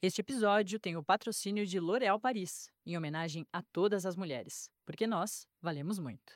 [0.00, 5.08] Este episódio tem o patrocínio de L'Oréal Paris, em homenagem a todas as mulheres, porque
[5.08, 6.34] nós valemos muito.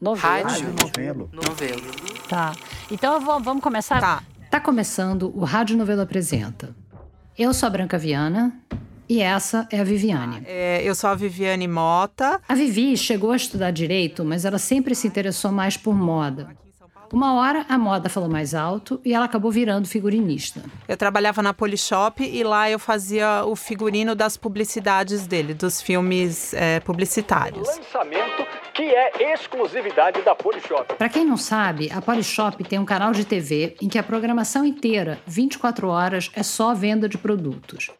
[0.00, 0.48] Novelo.
[0.48, 1.30] Rádio novelo.
[1.32, 1.82] Novelo.
[2.28, 2.52] Tá.
[2.90, 4.00] Então eu vou- vamos começar.
[4.00, 4.22] Tá.
[4.50, 6.74] Tá começando o Rádio Novelo Apresenta.
[7.36, 8.58] Eu sou a Branca Viana
[9.06, 10.42] e essa é a Viviane.
[10.46, 12.40] É, eu sou a Viviane Mota.
[12.48, 16.56] A Vivi chegou a estudar direito, mas ela sempre se interessou mais por moda.
[17.12, 20.62] Uma hora a moda falou mais alto e ela acabou virando figurinista.
[20.88, 26.52] Eu trabalhava na Polishop e lá eu fazia o figurino das publicidades dele, dos filmes
[26.54, 27.66] é, publicitários.
[27.68, 30.94] lançamento que é exclusividade da Polishop.
[30.96, 34.64] Para quem não sabe, a Polishop tem um canal de TV em que a programação
[34.64, 37.90] inteira, 24 horas, é só venda de produtos.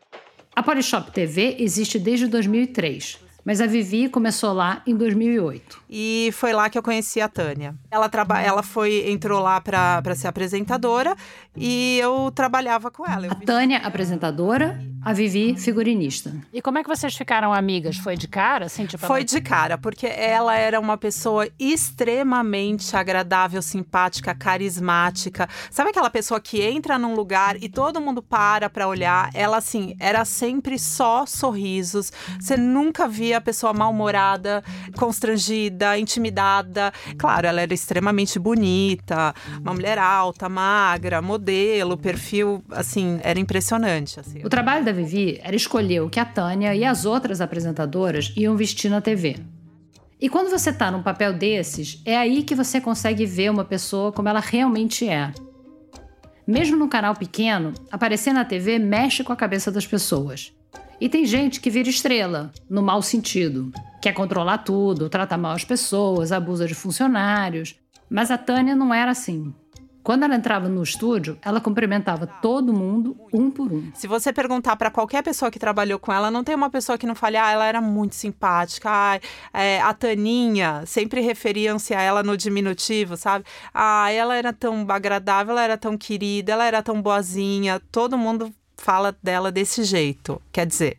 [0.54, 5.78] A Polishop TV existe desde 2003, mas a Vivi começou lá em 2008.
[5.88, 7.74] E foi lá que eu conheci a Tânia.
[7.90, 11.14] Ela, traba ela foi, entrou lá para ser apresentadora
[11.56, 13.26] e eu trabalhava com ela.
[13.26, 16.34] Eu A vi- Tânia, apresentadora, a Vivi, figurinista.
[16.52, 17.96] E como é que vocês ficaram amigas?
[17.96, 19.06] Foi de cara, assim, tipo...
[19.06, 25.48] Foi de cara, porque ela era uma pessoa extremamente agradável, simpática, carismática.
[25.70, 29.30] Sabe aquela pessoa que entra num lugar e todo mundo para pra olhar?
[29.32, 32.12] Ela, assim, era sempre só sorrisos.
[32.40, 34.62] Você nunca via a pessoa mal-humorada,
[34.96, 36.92] constrangida, intimidada.
[37.18, 44.20] Claro, ela era extremamente bonita, uma mulher alta, magra, modelo, perfil, assim, era impressionante.
[44.20, 44.40] Assim.
[44.44, 48.56] O trabalho da Vivi era escolher o que a Tânia e as outras apresentadoras iam
[48.56, 49.36] vestir na TV.
[50.18, 54.10] E quando você tá num papel desses, é aí que você consegue ver uma pessoa
[54.10, 55.30] como ela realmente é.
[56.46, 60.55] Mesmo num canal pequeno, aparecer na TV mexe com a cabeça das pessoas.
[60.98, 63.70] E tem gente que vira estrela, no mau sentido.
[64.00, 67.78] Quer controlar tudo, trata mal as pessoas, abusa de funcionários.
[68.08, 69.52] Mas a Tânia não era assim.
[70.02, 73.90] Quando ela entrava no estúdio, ela cumprimentava todo mundo, um por um.
[73.92, 77.08] Se você perguntar pra qualquer pessoa que trabalhou com ela, não tem uma pessoa que
[77.08, 79.20] não fale, ah, ela era muito simpática, ah,
[79.52, 83.44] é, a Taninha, sempre referiam-se a ela no diminutivo, sabe?
[83.74, 88.54] Ah, ela era tão agradável, ela era tão querida, ela era tão boazinha, todo mundo
[88.76, 90.40] fala dela desse jeito.
[90.52, 90.98] Quer dizer,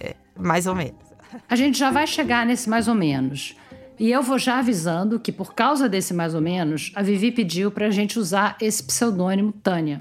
[0.00, 1.00] é, mais ou menos.
[1.48, 3.56] A gente já vai chegar nesse mais ou menos.
[3.98, 7.70] E eu vou já avisando que, por causa desse mais ou menos, a Vivi pediu
[7.70, 10.00] pra gente usar esse pseudônimo Tânia,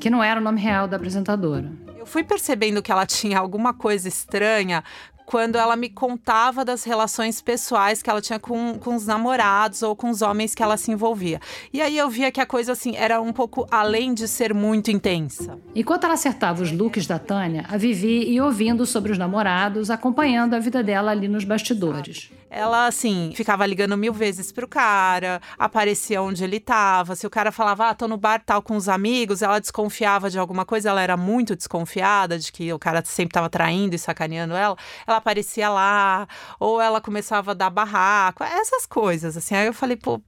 [0.00, 1.72] que não era o nome real da apresentadora.
[1.98, 4.82] Eu fui percebendo que ela tinha alguma coisa estranha
[5.30, 9.94] quando ela me contava das relações pessoais que ela tinha com, com os namorados ou
[9.94, 11.38] com os homens que ela se envolvia.
[11.72, 14.90] E aí eu via que a coisa assim era um pouco além de ser muito
[14.90, 15.56] intensa.
[15.72, 20.54] Enquanto ela acertava os looks da Tânia, a Vivi ia ouvindo sobre os namorados, acompanhando
[20.54, 22.28] a vida dela ali nos bastidores.
[22.52, 27.14] Ela, assim, ficava ligando mil vezes pro cara, aparecia onde ele tava.
[27.14, 30.36] Se o cara falava, ah, tô no bar tal com os amigos, ela desconfiava de
[30.36, 34.54] alguma coisa, ela era muito desconfiada de que o cara sempre tava traindo e sacaneando
[34.54, 34.76] ela.
[35.06, 36.26] Ela aparecia lá,
[36.58, 39.54] ou ela começava a dar barraco, essas coisas, assim.
[39.54, 40.20] Aí eu falei, pô.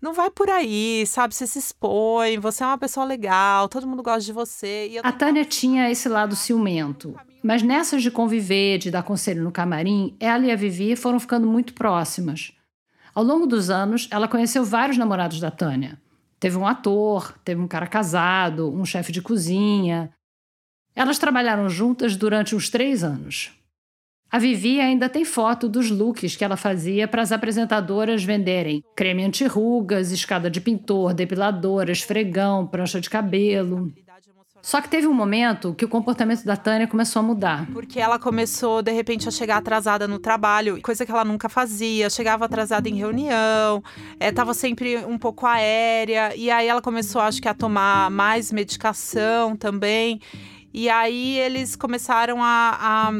[0.00, 1.34] Não vai por aí, sabe?
[1.34, 4.88] Você se expõe, você é uma pessoa legal, todo mundo gosta de você.
[4.92, 7.16] Eu A Tânia tinha esse lado ciumento.
[7.42, 11.46] Mas nessas de conviver, de dar conselho no camarim, ela e a Vivi foram ficando
[11.46, 12.52] muito próximas.
[13.14, 16.00] Ao longo dos anos, ela conheceu vários namorados da Tânia.
[16.38, 20.12] Teve um ator, teve um cara casado, um chefe de cozinha.
[20.94, 23.55] Elas trabalharam juntas durante uns três anos.
[24.30, 29.24] A Vivi ainda tem foto dos looks que ela fazia para as apresentadoras venderem creme
[29.24, 33.92] anti-rugas, escada de pintor, depiladora, esfregão, prancha de cabelo.
[34.60, 37.68] Só que teve um momento que o comportamento da Tânia começou a mudar.
[37.72, 42.10] Porque ela começou, de repente, a chegar atrasada no trabalho, coisa que ela nunca fazia.
[42.10, 43.80] Chegava atrasada em reunião,
[44.18, 46.34] estava sempre um pouco aérea.
[46.34, 50.20] E aí ela começou, acho que, a tomar mais medicação também.
[50.74, 53.12] E aí eles começaram a, a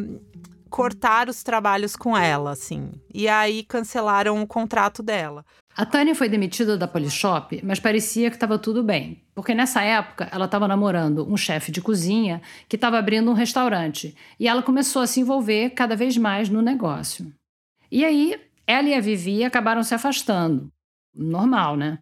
[0.71, 2.93] cortar os trabalhos com ela, assim.
[3.12, 5.44] E aí cancelaram o contrato dela.
[5.77, 10.26] A Tânia foi demitida da Polishop, mas parecia que estava tudo bem, porque nessa época
[10.32, 15.02] ela estava namorando um chefe de cozinha que estava abrindo um restaurante e ela começou
[15.02, 17.31] a se envolver cada vez mais no negócio.
[17.91, 20.69] E aí, ela e a Vivi acabaram se afastando.
[21.14, 21.99] Normal, né?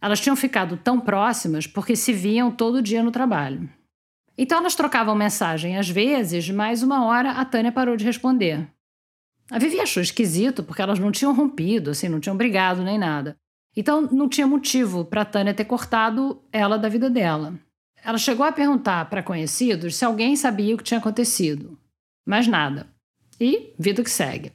[0.00, 3.68] Elas tinham ficado tão próximas porque se viam todo dia no trabalho.
[4.38, 8.68] Então elas trocavam mensagem às vezes, mas uma hora a Tânia parou de responder.
[9.50, 13.36] A Vivi achou esquisito porque elas não tinham rompido, assim, não tinham brigado nem nada.
[13.76, 17.54] Então não tinha motivo para Tânia ter cortado ela da vida dela.
[18.02, 21.78] Ela chegou a perguntar para conhecidos se alguém sabia o que tinha acontecido.
[22.24, 22.88] Mas nada.
[23.40, 24.52] E vida que segue.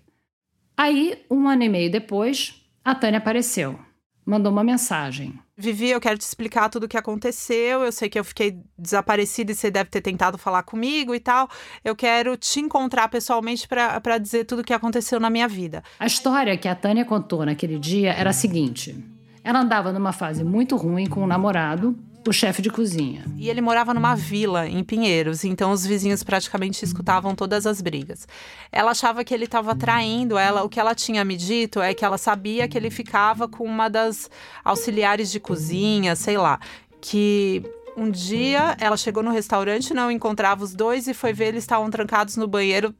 [0.76, 3.80] Aí, um ano e meio depois, a Tânia apareceu.
[4.26, 5.34] Mandou uma mensagem.
[5.58, 7.84] Vivi, eu quero te explicar tudo o que aconteceu.
[7.84, 11.50] Eu sei que eu fiquei desaparecida e você deve ter tentado falar comigo e tal.
[11.84, 15.84] Eu quero te encontrar pessoalmente para dizer tudo o que aconteceu na minha vida.
[16.00, 18.96] A história que a Tânia contou naquele dia era a seguinte:
[19.44, 21.98] ela andava numa fase muito ruim com o um namorado,
[22.28, 23.26] o chefe de cozinha.
[23.38, 28.28] E ele morava numa vila em Pinheiros, então os vizinhos praticamente escutavam todas as brigas.
[28.72, 30.64] Ela achava que ele estava traindo ela.
[30.64, 33.90] O que ela tinha me dito é que ela sabia que ele ficava com uma
[33.90, 34.30] das
[34.64, 36.60] auxiliares de cozinha, sei lá,
[37.00, 37.64] que
[37.98, 41.90] um dia ela chegou no restaurante, não encontrava os dois e foi ver eles estavam
[41.90, 42.94] trancados no banheiro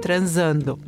[0.00, 0.78] transando.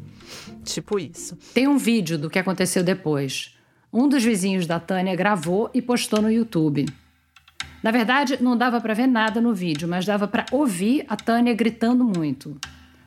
[0.65, 1.37] Tipo isso.
[1.53, 3.55] Tem um vídeo do que aconteceu depois.
[3.93, 6.87] Um dos vizinhos da Tânia gravou e postou no YouTube.
[7.85, 11.53] Na verdade, não dava para ver nada no vídeo, mas dava para ouvir a Tânia
[11.53, 12.59] gritando muito.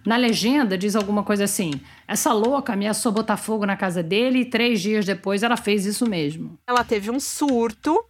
[0.06, 1.72] Na legenda diz alguma coisa assim:
[2.08, 6.08] essa louca ameaçou botar fogo na casa dele e três dias depois ela fez isso
[6.08, 6.60] mesmo.
[6.68, 8.06] Ela teve um surto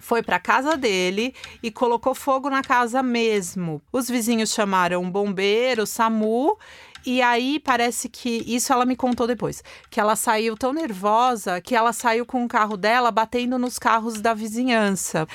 [0.00, 3.80] foi para casa dele e colocou fogo na casa mesmo.
[3.92, 6.58] Os vizinhos chamaram um bombeiro, SAMU,
[7.06, 11.74] e aí parece que isso ela me contou depois, que ela saiu tão nervosa que
[11.74, 15.26] ela saiu com o carro dela batendo nos carros da vizinhança.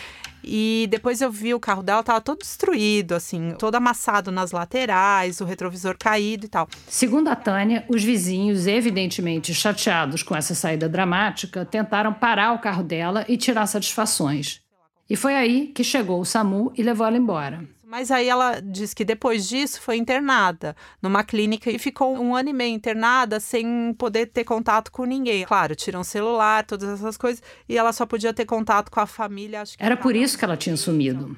[0.44, 5.42] E depois eu vi o carro dela, tava todo destruído, assim, todo amassado nas laterais,
[5.42, 6.68] o retrovisor caído e tal.
[6.88, 12.84] Segundo a Tânia, os vizinhos, evidentemente chateados com essa saída dramática, tentaram parar o carro
[12.84, 14.62] dela e tirar satisfações.
[15.10, 17.64] E foi aí que chegou o SAMU e levou ela embora.
[17.90, 22.50] Mas aí ela diz que depois disso foi internada numa clínica e ficou um ano
[22.50, 25.44] e meio internada sem poder ter contato com ninguém.
[25.44, 29.64] Claro, tiram celular, todas essas coisas, e ela só podia ter contato com a família.
[29.80, 31.36] Era por isso que ela tinha sumido.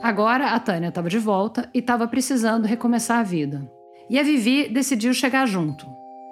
[0.00, 3.68] Agora a Tânia estava de volta e estava precisando recomeçar a vida.
[4.08, 5.84] E a Vivi decidiu chegar junto.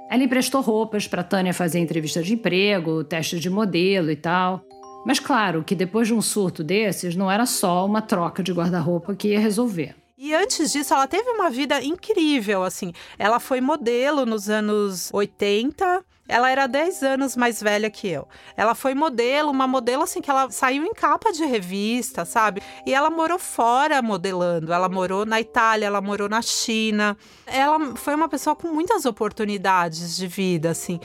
[0.09, 4.63] Ela emprestou roupas para Tânia fazer entrevista de emprego, teste de modelo e tal.
[5.07, 9.15] Mas claro que depois de um surto desses, não era só uma troca de guarda-roupa
[9.15, 9.95] que ia resolver.
[10.19, 12.93] E antes disso, ela teve uma vida incrível, assim.
[13.17, 18.27] Ela foi modelo nos anos 80, ela era 10 anos mais velha que eu.
[18.57, 22.63] Ela foi modelo, uma modelo assim que ela saiu em capa de revista, sabe?
[22.85, 24.73] E ela morou fora modelando.
[24.73, 27.17] Ela morou na Itália, ela morou na China.
[27.47, 30.99] Ela foi uma pessoa com muitas oportunidades de vida, assim.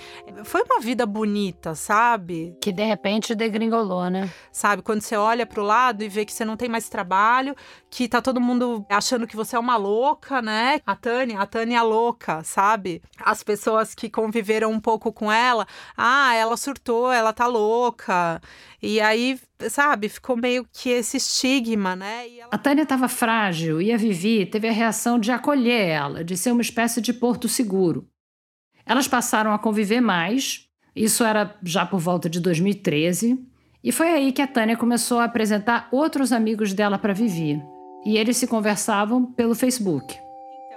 [0.44, 2.56] Foi uma vida bonita, sabe?
[2.62, 4.30] Que de repente degringolou, né?
[4.52, 7.56] Sabe, quando você olha para o lado e vê que você não tem mais trabalho,
[7.90, 10.82] que tá todo mundo achando que você é uma louca, né?
[10.86, 13.02] A Tânia, a Tânia é louca, sabe?
[13.20, 15.68] As pessoas que conviveram um pouco com ela,
[15.98, 18.42] ah, ela surtou, ela tá louca.
[18.82, 22.28] E aí, sabe, ficou meio que esse estigma, né?
[22.38, 22.50] Ela...
[22.52, 26.52] A Tânia estava frágil e a Vivi teve a reação de acolher ela, de ser
[26.52, 28.08] uma espécie de porto seguro.
[28.86, 33.40] Elas passaram a conviver mais, isso era já por volta de 2013,
[33.84, 37.62] e foi aí que a Tânia começou a apresentar outros amigos dela para Vivi.
[38.06, 40.18] E eles se conversavam pelo Facebook.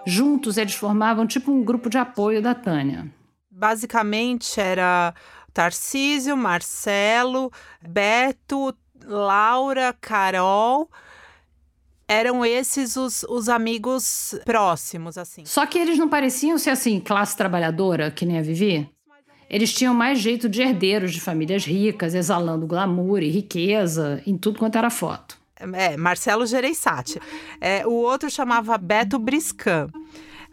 [0.07, 3.11] Juntos, eles formavam tipo um grupo de apoio da Tânia
[3.55, 5.15] basicamente era
[5.53, 8.75] Tarcísio, Marcelo, Beto,
[9.05, 10.91] Laura, Carol.
[12.07, 15.45] Eram esses os, os amigos próximos, assim.
[15.47, 18.91] Só que eles não pareciam ser assim, classe trabalhadora, que nem a Vivi.
[19.49, 24.59] Eles tinham mais jeito de herdeiros de famílias ricas, exalando glamour e riqueza em tudo
[24.59, 25.39] quanto era foto.
[25.73, 27.21] É, Marcelo Gereissati.
[27.61, 29.89] É, o outro chamava Beto Briscan.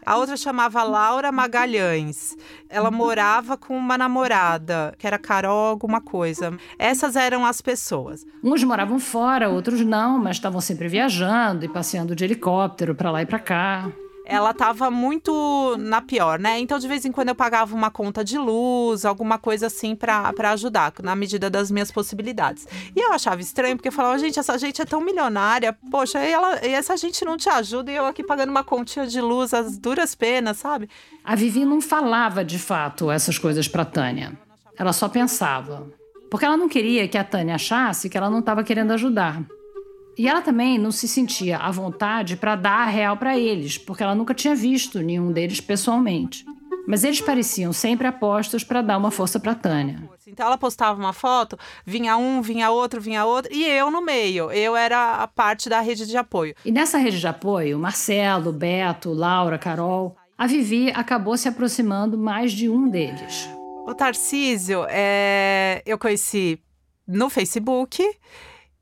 [0.04, 2.36] A outra chamava Laura Magalhães.
[2.68, 6.56] Ela morava com uma namorada, que era Carol alguma coisa.
[6.78, 8.26] Essas eram as pessoas.
[8.42, 13.22] Uns moravam fora, outros não, mas estavam sempre viajando e passeando de helicóptero para lá
[13.22, 13.92] e para cá
[14.32, 16.58] ela tava muito na pior, né?
[16.58, 20.32] Então, de vez em quando eu pagava uma conta de luz, alguma coisa assim para
[20.52, 22.66] ajudar, na medida das minhas possibilidades.
[22.96, 26.32] E eu achava estranho, porque eu falava, gente, essa gente é tão milionária, poxa, e,
[26.32, 29.52] ela, e essa gente não te ajuda, e eu aqui pagando uma continha de luz,
[29.52, 30.88] as duras penas, sabe?
[31.22, 34.32] A Vivi não falava de fato essas coisas para Tânia.
[34.78, 35.92] Ela só pensava.
[36.30, 39.42] Porque ela não queria que a Tânia achasse que ela não estava querendo ajudar.
[40.16, 44.02] E ela também não se sentia à vontade para dar a real para eles, porque
[44.02, 46.44] ela nunca tinha visto nenhum deles pessoalmente.
[46.86, 50.02] Mas eles pareciam sempre apostos para dar uma força para Tânia.
[50.26, 54.50] Então ela postava uma foto, vinha um, vinha outro, vinha outro, e eu no meio.
[54.50, 56.54] Eu era a parte da rede de apoio.
[56.64, 62.52] E nessa rede de apoio, Marcelo, Beto, Laura, Carol, a Vivi acabou se aproximando mais
[62.52, 63.48] de um deles.
[63.86, 65.82] O Tarcísio, é...
[65.86, 66.58] eu conheci
[67.06, 68.02] no Facebook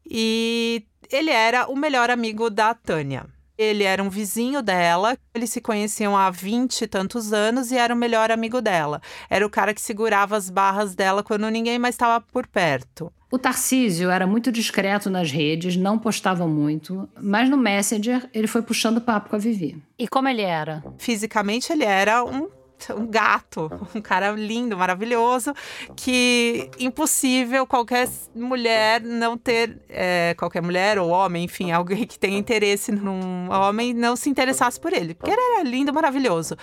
[0.09, 3.27] e ele era o melhor amigo da Tânia.
[3.59, 7.93] Ele era um vizinho dela, eles se conheciam há 20 e tantos anos e era
[7.93, 9.03] o melhor amigo dela.
[9.29, 13.13] Era o cara que segurava as barras dela quando ninguém mais estava por perto.
[13.31, 18.63] O Tarcísio era muito discreto nas redes, não postava muito, mas no Messenger ele foi
[18.63, 19.81] puxando papo com a Vivi.
[19.99, 20.83] E como ele era?
[20.99, 22.49] Fisicamente ele era um
[22.97, 25.53] um gato, um cara lindo, maravilhoso,
[25.97, 32.39] que impossível qualquer mulher não ter, é, qualquer mulher ou homem, enfim, alguém que tenha
[32.39, 36.57] interesse num homem, não se interessasse por ele, porque ele era lindo, maravilhoso.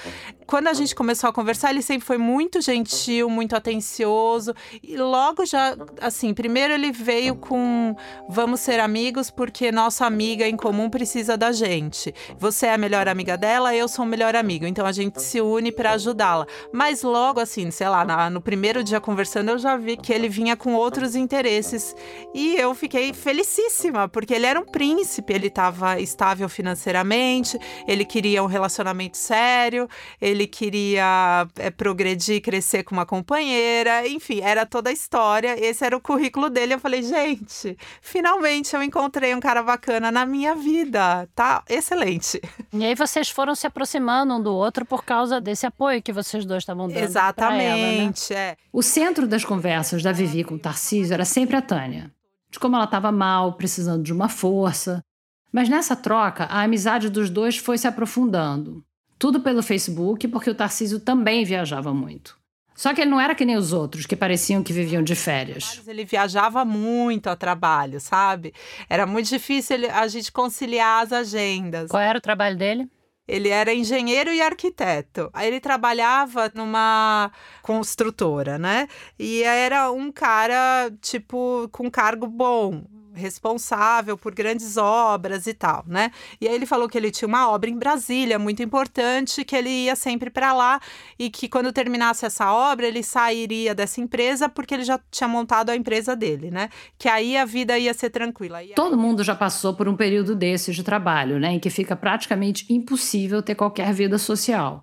[0.47, 5.45] Quando a gente começou a conversar, ele sempre foi muito gentil, muito atencioso, e logo
[5.45, 7.93] já, assim, primeiro ele veio com
[8.29, 12.13] vamos ser amigos porque nossa amiga em comum precisa da gente.
[12.39, 15.41] Você é a melhor amiga dela, eu sou o melhor amigo, então a gente se
[15.41, 16.47] une para ajudá-la.
[16.71, 20.29] Mas logo assim, sei lá, na, no primeiro dia conversando, eu já vi que ele
[20.29, 21.95] vinha com outros interesses.
[22.33, 28.43] E eu fiquei felicíssima, porque ele era um príncipe, ele estava estável financeiramente, ele queria
[28.43, 29.89] um relacionamento sério,
[30.21, 35.55] ele queria é, progredir, crescer com uma companheira, enfim, era toda a história.
[35.57, 36.75] Esse era o currículo dele.
[36.75, 41.27] Eu falei, gente, finalmente eu encontrei um cara bacana na minha vida.
[41.33, 42.39] Tá excelente.
[42.71, 46.11] E aí vocês foram se aproximando um do outro por causa desse apoio apoio que
[46.11, 46.97] vocês dois estavam dando.
[46.97, 48.49] Exatamente, ela, né?
[48.51, 48.57] é.
[48.73, 52.11] O centro das conversas da Vivi com o Tarcísio era sempre a Tânia.
[52.49, 55.03] De como ela estava mal, precisando de uma força.
[55.51, 58.83] Mas nessa troca, a amizade dos dois foi se aprofundando.
[59.19, 62.37] Tudo pelo Facebook, porque o Tarcísio também viajava muito.
[62.75, 65.81] Só que ele não era que nem os outros, que pareciam que viviam de férias.
[65.87, 68.53] Ele viajava muito a trabalho, sabe?
[68.87, 71.89] Era muito difícil a gente conciliar as agendas.
[71.89, 72.87] Qual era o trabalho dele?
[73.27, 75.27] Ele era engenheiro e arquiteto.
[75.33, 77.31] Aí ele trabalhava numa
[77.63, 78.87] construtora, né?
[79.17, 82.85] E era um cara, tipo, com cargo bom
[83.17, 86.11] responsável por grandes obras e tal, né?
[86.39, 89.69] E aí ele falou que ele tinha uma obra em Brasília muito importante, que ele
[89.69, 90.79] ia sempre para lá
[91.17, 95.69] e que quando terminasse essa obra ele sairia dessa empresa porque ele já tinha montado
[95.69, 96.69] a empresa dele, né?
[96.97, 98.59] Que aí a vida ia ser tranquila.
[98.75, 102.65] Todo mundo já passou por um período desses de trabalho, né, em que fica praticamente
[102.71, 104.81] impossível ter qualquer vida social.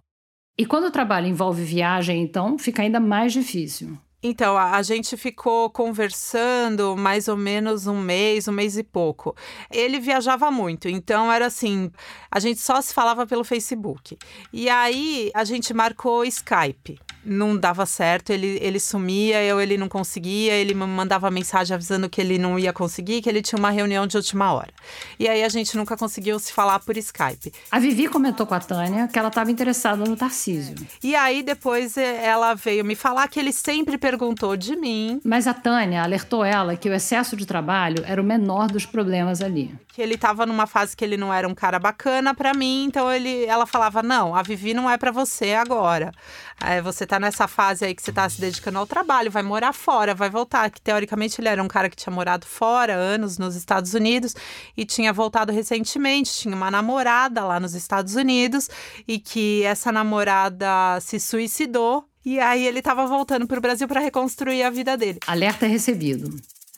[0.56, 3.98] E quando o trabalho envolve viagem, então, fica ainda mais difícil.
[4.26, 9.36] Então, a, gente ficou conversando mais ou menos um mês, um mês e pouco.
[9.70, 11.92] Ele viajava muito, então era assim:
[12.30, 14.16] a gente só se falava pelo Facebook.
[14.50, 19.88] E aí a gente marcou Skype não dava certo, ele, ele sumia, eu ele não
[19.88, 23.70] conseguia, ele me mandava mensagem avisando que ele não ia conseguir, que ele tinha uma
[23.70, 24.72] reunião de última hora.
[25.18, 27.52] E aí a gente nunca conseguiu se falar por Skype.
[27.70, 30.74] A Vivi comentou com a Tânia que ela estava interessada no Tarcísio.
[31.02, 35.20] E aí depois eh, ela veio me falar que ele sempre perguntou de mim.
[35.24, 39.40] Mas a Tânia alertou ela que o excesso de trabalho era o menor dos problemas
[39.40, 39.74] ali.
[39.88, 43.10] Que ele estava numa fase que ele não era um cara bacana para mim, então
[43.12, 46.12] ele, ela falava: "Não, a Vivi não é para você agora.
[46.61, 49.73] É, você tá nessa fase aí que você tá se dedicando ao trabalho, vai morar
[49.73, 50.70] fora, vai voltar.
[50.70, 54.34] Que teoricamente ele era um cara que tinha morado fora anos nos Estados Unidos
[54.76, 58.68] e tinha voltado recentemente, tinha uma namorada lá nos Estados Unidos
[59.06, 62.04] e que essa namorada se suicidou.
[62.25, 65.18] E aí ele estava voltando para o Brasil para reconstruir a vida dele.
[65.26, 66.34] Alerta recebido.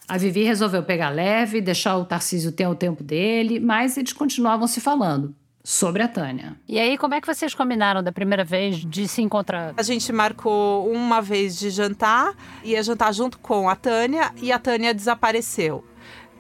[0.09, 4.67] A Vivi resolveu pegar leve, deixar o Tarcísio ter o tempo dele, mas eles continuavam
[4.67, 5.35] se falando
[5.67, 6.57] sobre a Tânia.
[6.69, 9.75] E aí, como é que vocês combinaram da primeira vez de se encontrar?
[9.77, 14.61] A gente marcou uma vez de jantar, ia jantar junto com a Tânia e a
[14.61, 15.85] Tânia desapareceu.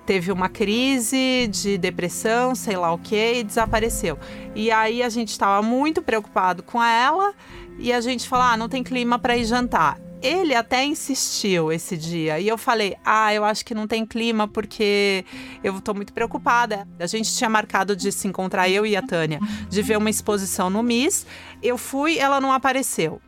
[0.06, 4.16] Teve uma crise de depressão, sei lá o que, e desapareceu.
[4.54, 7.34] E aí a gente estava muito preocupado com ela
[7.80, 10.05] e a gente falou: ah, não tem clima para ir jantar.
[10.22, 14.48] Ele até insistiu esse dia e eu falei: Ah, eu acho que não tem clima
[14.48, 15.24] porque
[15.62, 16.86] eu tô muito preocupada.
[16.98, 20.70] A gente tinha marcado de se encontrar, eu e a Tânia, de ver uma exposição
[20.70, 21.26] no MIS.
[21.62, 23.20] Eu fui, ela não apareceu.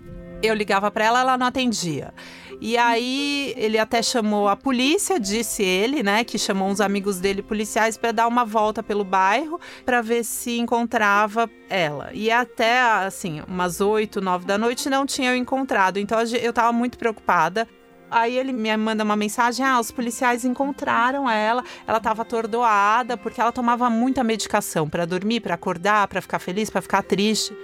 [0.42, 2.14] Eu ligava para ela, ela não atendia.
[2.61, 7.41] E aí ele até chamou a polícia, disse ele, né, que chamou uns amigos dele
[7.41, 12.11] policiais para dar uma volta pelo bairro para ver se encontrava ela.
[12.12, 15.99] E até assim, umas 8, 9 da noite não tinham encontrado.
[15.99, 17.69] Então eu tava muito preocupada.
[18.11, 23.41] Aí ele me manda uma mensagem: ah, os policiais encontraram ela, ela estava atordoada porque
[23.41, 27.55] ela tomava muita medicação para dormir, para acordar, para ficar feliz, para ficar triste.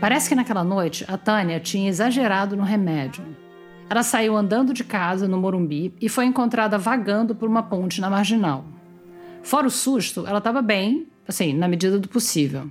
[0.00, 3.24] Parece que naquela noite a Tânia tinha exagerado no remédio.
[3.90, 8.10] Ela saiu andando de casa no Morumbi e foi encontrada vagando por uma ponte na
[8.10, 8.64] marginal.
[9.42, 12.70] Fora o susto, ela estava bem, assim, na medida do possível.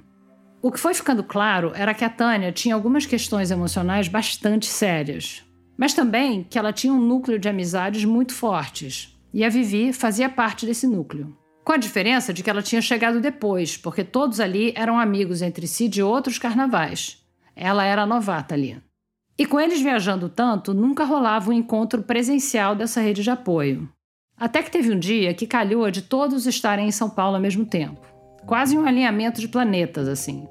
[0.62, 5.44] O que foi ficando claro era que a Tânia tinha algumas questões emocionais bastante sérias,
[5.76, 10.30] mas também que ela tinha um núcleo de amizades muito fortes, e a Vivi fazia
[10.30, 11.36] parte desse núcleo.
[11.64, 15.68] Com a diferença de que ela tinha chegado depois, porque todos ali eram amigos entre
[15.68, 17.24] si de outros carnavais.
[17.56, 18.82] Ela era novata ali.
[19.38, 23.88] E com eles viajando tanto, nunca rolava um encontro presencial dessa rede de apoio.
[24.36, 27.66] Até que teve um dia que calhou de todos estarem em São Paulo ao mesmo
[27.66, 28.02] tempo.
[28.46, 30.48] Quase um alinhamento de planetas, assim.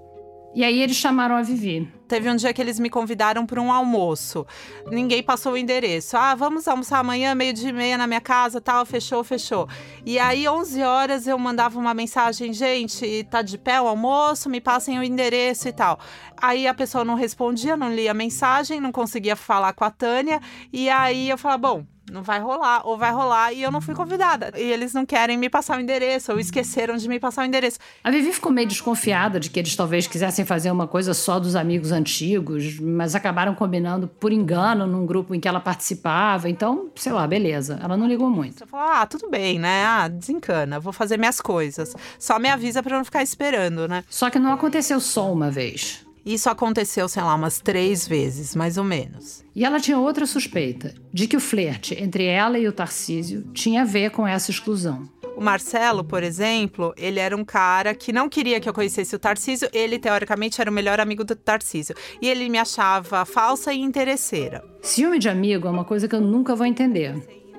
[0.55, 1.93] E aí eles chamaram a Vivi.
[2.09, 4.47] Teve um dia que eles me convidaram para um almoço.
[4.91, 6.17] Ninguém passou o endereço.
[6.17, 9.69] Ah, vamos almoçar amanhã, meio dia meia na minha casa, tal, fechou, fechou.
[10.05, 14.61] E aí, 11 horas, eu mandava uma mensagem, gente, tá de pé o almoço, me
[14.61, 15.99] passem o endereço e tal.
[16.37, 20.41] Aí a pessoa não respondia, não lia a mensagem, não conseguia falar com a Tânia.
[20.73, 23.95] E aí eu falava, bom, não vai rolar, ou vai rolar e eu não fui
[23.95, 24.53] convidada.
[24.57, 27.79] E eles não querem me passar o endereço, ou esqueceram de me passar o endereço.
[28.03, 31.57] A Vivi ficou meio desconfiada de que eles talvez quisessem fazer uma coisa só dos
[31.57, 36.49] amigos antigos, mas acabaram combinando por engano num grupo em que ela participava.
[36.49, 37.79] Então, sei lá, beleza.
[37.83, 38.63] Ela não ligou muito.
[38.63, 39.85] Eu falei, ah, tudo bem, né?
[39.85, 41.95] Ah, desencana, vou fazer minhas coisas.
[42.19, 44.05] Só me avisa para não ficar esperando, né?
[44.09, 46.06] Só que não aconteceu só uma vez.
[46.27, 49.45] Isso aconteceu, sei lá, umas três vezes, mais ou menos.
[49.55, 53.83] E ela tinha outra suspeita, de que o flerte entre ela e o Tarcísio tinha
[53.83, 55.09] a ver com essa exclusão.
[55.37, 59.21] O Marcelo, por exemplo, ele era um cara que não queria que eu conhecesse o
[59.21, 59.69] Tarcísio.
[59.73, 61.95] Ele, teoricamente, era o melhor amigo do Tarcísio.
[62.21, 64.65] E ele me achava falsa e interesseira.
[64.83, 67.15] Ciúme de amigo é uma coisa que eu nunca vou entender.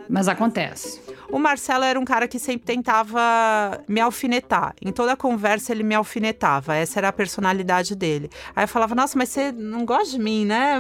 [0.10, 1.00] Mas acontece.
[1.30, 3.20] O Marcelo era um cara que sempre tentava
[3.88, 4.74] me alfinetar.
[4.82, 6.76] Em toda conversa ele me alfinetava.
[6.76, 8.30] Essa era a personalidade dele.
[8.56, 10.80] Aí eu falava: "Nossa, mas você não gosta de mim, né?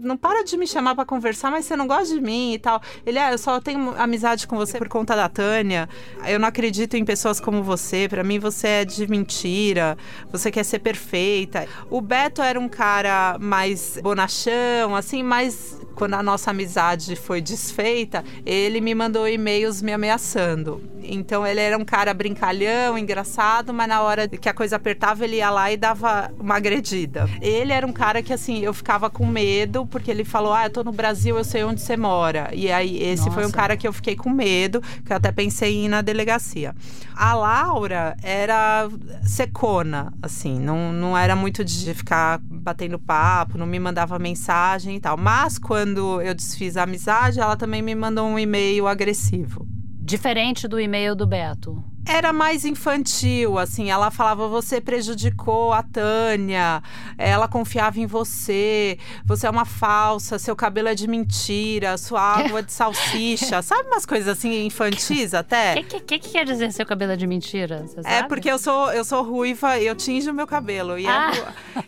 [0.00, 2.80] Não para de me chamar para conversar, mas você não gosta de mim e tal".
[3.06, 5.88] Ele: "Ah, eu só tenho amizade com você por conta da Tânia.
[6.26, 8.08] Eu não acredito em pessoas como você.
[8.08, 9.96] Para mim você é de mentira.
[10.32, 11.68] Você quer ser perfeita".
[11.88, 18.24] O Beto era um cara mais bonachão, assim, mas quando a nossa amizade foi desfeita,
[18.44, 20.82] ele me mandou e-mails me ameaçando.
[21.02, 25.36] Então ele era um cara brincalhão, engraçado, mas na hora que a coisa apertava, ele
[25.36, 27.28] ia lá e dava uma agredida.
[27.40, 30.70] Ele era um cara que assim, eu ficava com medo, porque ele falou: "Ah, eu
[30.70, 32.50] tô no Brasil, eu sei onde você mora".
[32.52, 33.32] E aí esse Nossa.
[33.32, 36.00] foi um cara que eu fiquei com medo, que eu até pensei em ir na
[36.00, 36.74] delegacia.
[37.14, 38.88] A Laura era
[39.22, 45.00] secona, assim, não, não era muito de ficar batendo papo, não me mandava mensagem e
[45.00, 45.16] tal.
[45.16, 49.73] Mas quando eu desfiz a amizade, ela também me mandou um e-mail agressivo.
[50.04, 53.90] Diferente do e-mail do Beto era mais infantil, assim.
[53.90, 56.82] Ela falava: você prejudicou a Tânia,
[57.16, 62.58] ela confiava em você, você é uma falsa, seu cabelo é de mentira, sua água
[62.58, 63.60] é de salsicha.
[63.62, 65.72] Sabe umas coisas assim infantis até?
[65.72, 67.86] O que, que, que, quer dizer seu cabelo é de mentira?
[68.04, 70.98] é porque eu sou, eu sou ruiva e eu tinjo o meu cabelo.
[70.98, 71.30] E, ah.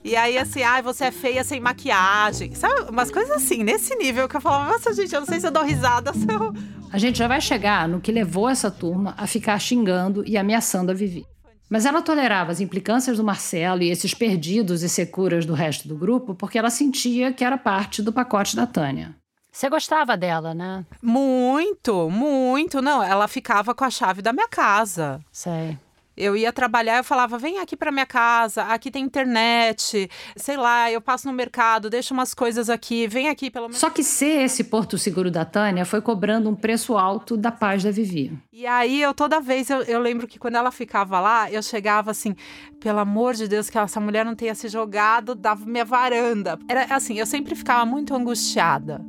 [0.03, 2.55] e aí, assim, ah, você é feia sem maquiagem.
[2.55, 2.91] Sabe?
[2.91, 5.51] Umas coisas assim, nesse nível que eu falava: nossa, gente, eu não sei se eu
[5.51, 6.55] dou risada, se eu
[6.93, 10.91] a gente já vai chegar no que levou essa turma a ficar xingando e ameaçando
[10.91, 11.25] a Vivi.
[11.69, 15.97] Mas ela tolerava as implicâncias do Marcelo e esses perdidos e securas do resto do
[15.97, 19.17] grupo porque ela sentia que era parte do pacote da Tânia.
[19.51, 20.85] Você gostava dela, né?
[21.03, 22.83] Muito, muito.
[22.83, 25.19] Não, ela ficava com a chave da minha casa.
[25.33, 25.79] Sei.
[26.17, 30.91] Eu ia trabalhar, eu falava: vem aqui para minha casa, aqui tem internet, sei lá,
[30.91, 33.79] eu passo no mercado, deixo umas coisas aqui, vem aqui pelo menos.
[33.79, 37.83] Só que ser esse porto seguro da Tânia foi cobrando um preço alto da paz
[37.83, 38.33] da Vivi.
[38.53, 42.11] E aí eu toda vez eu, eu lembro que quando ela ficava lá, eu chegava
[42.11, 42.35] assim,
[42.81, 46.59] pelo amor de Deus, que essa mulher não tenha se jogado da minha varanda.
[46.69, 49.05] Era assim, eu sempre ficava muito angustiada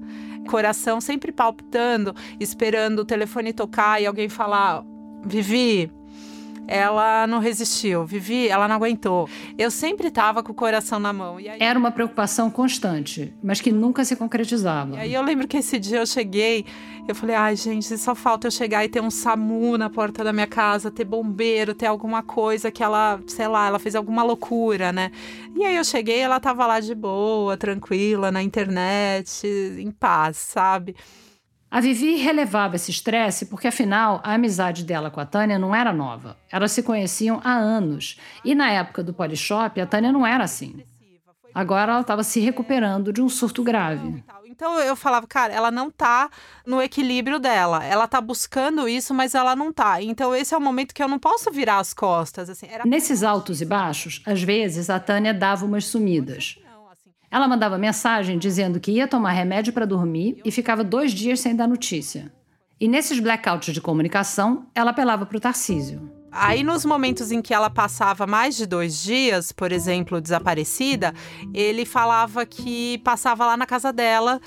[0.47, 4.83] coração sempre palpitando, esperando o telefone tocar e alguém falar:
[5.25, 5.91] Vivi,
[6.67, 8.05] ela não resistiu.
[8.05, 9.29] Vivi, ela não aguentou.
[9.57, 11.37] Eu sempre estava com o coração na mão.
[11.37, 11.57] Aí...
[11.59, 14.95] Era uma preocupação constante, mas que nunca se concretizava.
[14.95, 16.65] E aí eu lembro que esse dia eu cheguei,
[17.07, 20.33] eu falei, ai gente, só falta eu chegar e ter um SAMU na porta da
[20.33, 24.91] minha casa, ter bombeiro, ter alguma coisa que ela, sei lá, ela fez alguma loucura,
[24.91, 25.11] né?
[25.55, 30.95] E aí eu cheguei, ela tava lá de boa, tranquila, na internet, em paz, sabe?
[31.69, 35.91] A Vivi relevava esse estresse porque, afinal, a amizade dela com a Tânia não era
[35.91, 36.37] nova.
[36.49, 38.17] Elas se conheciam há anos.
[38.43, 40.83] E na época do Polishop, a Tânia não era assim.
[41.53, 44.23] Agora ela estava se recuperando de um surto grave.
[44.45, 46.29] Então eu falava, cara, ela não tá
[46.65, 47.83] no equilíbrio dela.
[47.83, 50.01] Ela tá buscando isso, mas ela não tá.
[50.01, 52.49] Então esse é o momento que eu não posso virar as costas.
[52.49, 52.67] Assim.
[52.85, 56.57] Nesses altos e baixos, às vezes a Tânia dava umas sumidas.
[57.29, 61.55] Ela mandava mensagem dizendo que ia tomar remédio para dormir e ficava dois dias sem
[61.55, 62.31] dar notícia.
[62.79, 66.16] E nesses blackouts de comunicação, ela apelava para o Tarcísio.
[66.39, 71.13] Aí, nos momentos em que ela passava mais de dois dias, por exemplo, desaparecida,
[71.53, 74.39] ele falava que passava lá na casa dela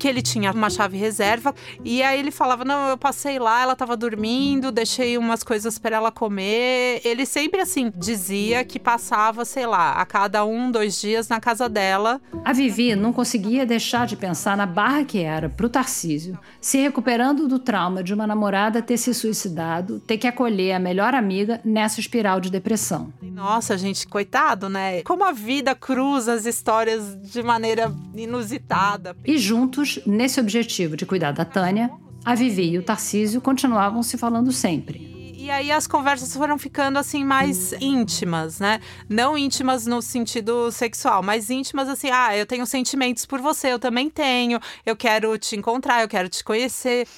[0.00, 1.54] que ele tinha uma chave reserva.
[1.84, 5.94] E aí ele falava: Não, eu passei lá, ela tava dormindo, deixei umas coisas para
[5.94, 7.02] ela comer.
[7.04, 11.68] Ele sempre assim dizia que passava, sei lá, a cada um, dois dias na casa
[11.68, 12.20] dela.
[12.44, 17.46] A Vivi não conseguia deixar de pensar na barra que era pro Tarcísio, se recuperando
[17.46, 22.00] do trauma de uma namorada ter se suicidado, ter que acolher a melhor amiga nessa
[22.00, 23.12] espiral de depressão.
[23.22, 25.02] Nossa, gente, coitado, né?
[25.02, 29.16] Como a vida cruza as histórias de maneira inusitada.
[29.24, 31.90] E juntos, nesse objetivo de cuidar da Tânia,
[32.24, 35.10] a Vivi e o Tarcísio continuavam se falando sempre.
[35.40, 38.78] E aí as conversas foram ficando assim mais íntimas, né?
[39.08, 43.78] Não íntimas no sentido sexual, mas íntimas assim, ah, eu tenho sentimentos por você, eu
[43.78, 47.08] também tenho, eu quero te encontrar, eu quero te conhecer.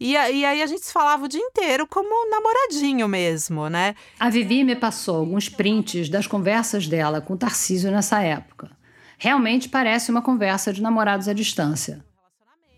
[0.00, 3.94] E, e aí a gente se falava o dia inteiro como namoradinho mesmo, né?
[4.18, 8.70] A Vivi me passou alguns prints das conversas dela com o Tarcísio nessa época.
[9.18, 12.04] Realmente parece uma conversa de namorados à distância.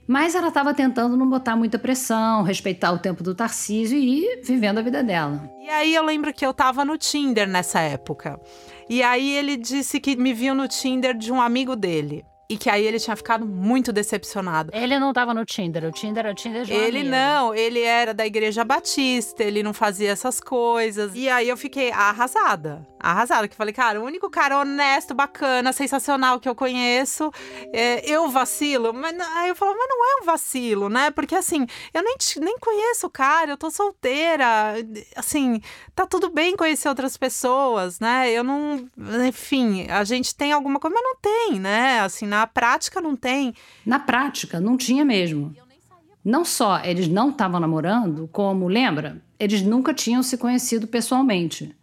[0.08, 4.40] Mas ela estava tentando não botar muita pressão, respeitar o tempo do Tarcísio e ir
[4.42, 5.48] vivendo a vida dela.
[5.62, 8.40] E aí eu lembro que eu estava no Tinder nessa época.
[8.88, 12.24] E aí ele disse que me viu no Tinder de um amigo dele.
[12.50, 14.72] E que aí ele tinha ficado muito decepcionado.
[14.74, 17.14] Ele não estava no Tinder, o Tinder era o Tinder de um Ele amigo.
[17.14, 21.12] não, ele era da igreja batista, ele não fazia essas coisas.
[21.14, 22.84] E aí eu fiquei arrasada.
[23.00, 27.32] Arrasada, que falei, cara, o único cara honesto, bacana, sensacional que eu conheço,
[27.72, 28.92] é, eu vacilo.
[28.92, 31.10] Mas aí eu falo, mas não é um vacilo, né?
[31.10, 34.74] Porque assim, eu nem, nem conheço o cara, eu tô solteira.
[35.16, 35.60] Assim,
[35.94, 38.30] tá tudo bem conhecer outras pessoas, né?
[38.30, 38.88] Eu não.
[39.26, 42.00] Enfim, a gente tem alguma coisa, mas não tem, né?
[42.00, 43.54] Assim, na prática não tem.
[43.84, 45.54] Na prática, não tinha mesmo.
[46.24, 49.22] Não só eles não estavam namorando, como, lembra?
[49.38, 51.74] Eles nunca tinham se conhecido pessoalmente.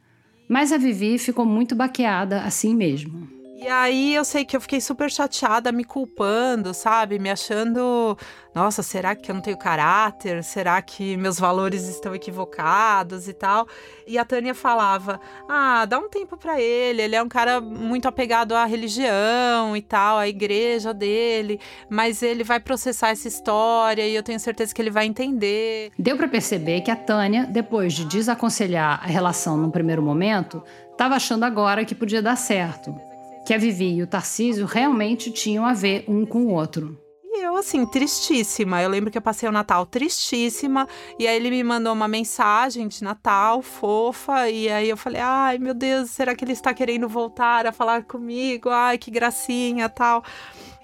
[0.47, 3.36] Mas a Vivi ficou muito baqueada assim mesmo.
[3.59, 7.17] E aí eu sei que eu fiquei super chateada, me culpando, sabe?
[7.17, 8.15] Me achando,
[8.53, 10.43] nossa, será que eu não tenho caráter?
[10.43, 13.67] Será que meus valores estão equivocados e tal?
[14.05, 18.07] E a Tânia falava: "Ah, dá um tempo para ele, ele é um cara muito
[18.07, 24.13] apegado à religião e tal, à igreja dele, mas ele vai processar essa história e
[24.13, 25.89] eu tenho certeza que ele vai entender".
[25.97, 31.15] Deu para perceber que a Tânia, depois de desaconselhar a relação num primeiro momento, estava
[31.15, 33.06] achando agora que podia dar certo
[33.47, 37.01] que a Vivi e o Tarcísio realmente tinham a ver um com o outro.
[37.23, 38.81] E eu, assim, tristíssima.
[38.81, 40.85] Eu lembro que eu passei o Natal tristíssima.
[41.17, 44.49] E aí ele me mandou uma mensagem de Natal, fofa.
[44.49, 48.03] E aí eu falei, ai, meu Deus, será que ele está querendo voltar a falar
[48.03, 48.67] comigo?
[48.67, 50.25] Ai, que gracinha, tal.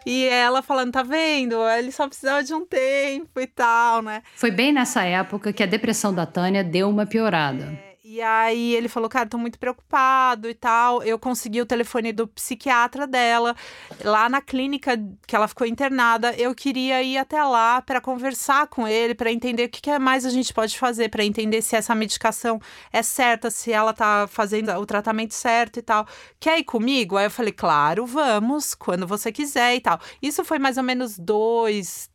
[0.05, 1.67] E ela falando, tá vendo?
[1.67, 4.21] Ele só precisava de um tempo e tal, né?
[4.35, 7.77] Foi bem nessa época que a depressão da Tânia deu uma piorada.
[7.89, 7.92] É...
[8.13, 11.01] E aí ele falou, cara, tô muito preocupado e tal.
[11.01, 13.55] Eu consegui o telefone do psiquiatra dela,
[14.03, 14.91] lá na clínica
[15.25, 16.31] que ela ficou internada.
[16.35, 20.27] Eu queria ir até lá para conversar com ele, para entender o que, que mais
[20.27, 24.71] a gente pode fazer, para entender se essa medicação é certa, se ela tá fazendo
[24.73, 26.05] o tratamento certo e tal.
[26.39, 27.17] Quer ir comigo?
[27.17, 29.99] Aí eu falei, claro, vamos, quando você quiser e tal.
[30.21, 32.11] Isso foi mais ou menos dois,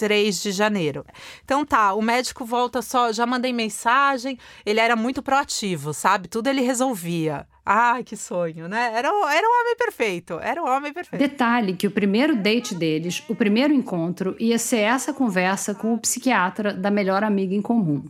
[0.00, 1.04] 3 de janeiro.
[1.44, 6.26] Então tá, o médico volta só, já mandei mensagem, ele era muito proativo, sabe?
[6.26, 7.46] Tudo ele resolvia.
[7.64, 8.92] Ai, que sonho, né?
[8.94, 11.20] Era, era um homem perfeito, era um homem perfeito.
[11.20, 15.98] Detalhe que o primeiro date deles, o primeiro encontro, ia ser essa conversa com o
[15.98, 18.02] psiquiatra da melhor amiga em comum.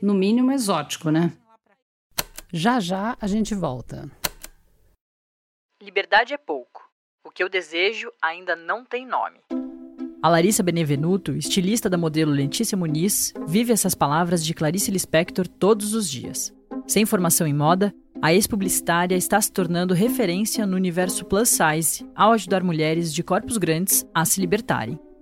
[0.00, 1.32] No mínimo exótico, né?
[2.52, 4.08] Já já a gente volta.
[5.82, 6.88] Liberdade é pouco.
[7.24, 9.40] O que eu desejo ainda não tem nome.
[10.24, 15.92] A Larissa Benevenuto, estilista da modelo Letícia Muniz, vive essas palavras de Clarice Lispector todos
[15.92, 16.50] os dias.
[16.86, 22.32] Sem formação em moda, a ex-publicitária está se tornando referência no universo plus size ao
[22.32, 24.98] ajudar mulheres de corpos grandes a se libertarem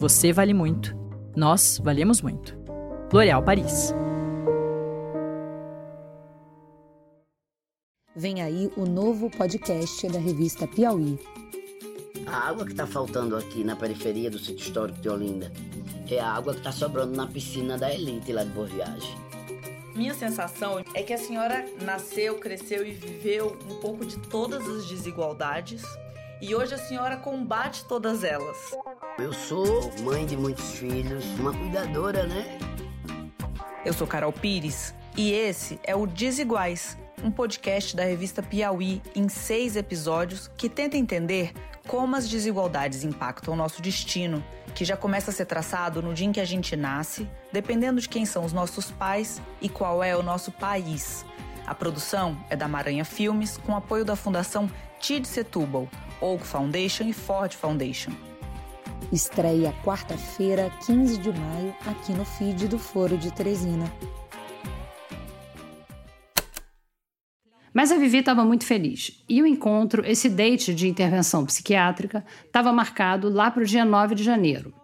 [0.00, 0.96] você vale muito.
[1.36, 2.58] Nós valemos muito.
[3.12, 3.92] L'Oréal Paris.
[8.16, 11.18] Vem aí o novo podcast da revista Piauí.
[12.26, 15.52] A água que está faltando aqui na periferia do sítio histórico de Olinda
[16.10, 19.14] é a água que está sobrando na piscina da Elite lá de Boa Viagem.
[19.94, 24.86] Minha sensação é que a senhora nasceu, cresceu e viveu um pouco de todas as
[24.86, 25.82] desigualdades
[26.40, 28.56] e hoje a senhora combate todas elas.
[29.18, 32.58] Eu sou mãe de muitos filhos, uma cuidadora, né?
[33.84, 39.28] Eu sou Carol Pires e esse é o Desiguais, um podcast da revista Piauí em
[39.28, 41.52] seis episódios que tenta entender
[41.86, 44.42] como as desigualdades impactam o nosso destino,
[44.74, 48.08] que já começa a ser traçado no dia em que a gente nasce, dependendo de
[48.08, 51.24] quem são os nossos pais e qual é o nosso país.
[51.70, 55.88] A produção é da Maranha Filmes, com apoio da Fundação Tid Setúbal,
[56.20, 58.10] Oak Foundation e Ford Foundation.
[59.12, 63.84] Estreia quarta-feira, 15 de maio, aqui no feed do Foro de Teresina.
[67.72, 69.22] Mas a Vivi estava muito feliz.
[69.28, 74.16] E o encontro, esse date de intervenção psiquiátrica, estava marcado lá para o dia 9
[74.16, 74.74] de janeiro.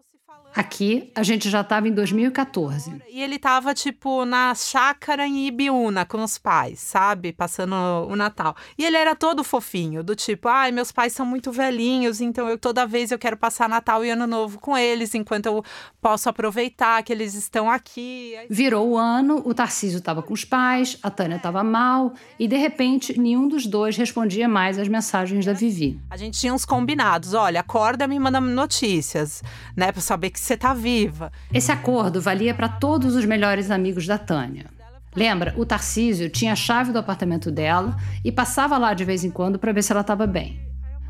[0.57, 3.03] Aqui, a gente já estava em 2014.
[3.11, 7.31] E ele estava, tipo, na chácara em Ibiúna com os pais, sabe?
[7.31, 7.75] Passando
[8.09, 8.57] o Natal.
[8.79, 12.57] E ele era todo fofinho, do tipo, ai, meus pais são muito velhinhos, então eu
[12.57, 15.63] toda vez eu quero passar Natal e Ano Novo com eles, enquanto eu
[16.01, 18.35] posso aproveitar que eles estão aqui.
[18.49, 22.57] Virou o ano, o Tarcísio estava com os pais, a Tânia estava mal, e de
[22.57, 26.01] repente nenhum dos dois respondia mais às mensagens da Vivi.
[26.09, 29.43] A gente tinha uns combinados, olha, acorda me manda notícias,
[29.77, 31.33] né, para saber que você tá viva.
[31.53, 34.67] Esse acordo valia para todos os melhores amigos da Tânia.
[35.15, 39.31] Lembra, o Tarcísio tinha a chave do apartamento dela e passava lá de vez em
[39.31, 40.61] quando para ver se ela estava bem.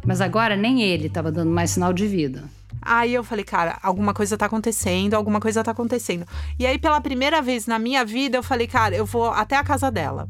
[0.07, 2.44] Mas agora nem ele estava dando mais sinal de vida.
[2.81, 6.25] Aí eu falei, cara, alguma coisa tá acontecendo, alguma coisa tá acontecendo.
[6.59, 9.64] E aí, pela primeira vez na minha vida, eu falei, cara, eu vou até a
[9.64, 10.29] casa dela.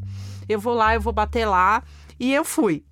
[0.48, 1.82] Eu vou lá, eu vou bater lá.
[2.18, 2.82] E eu fui.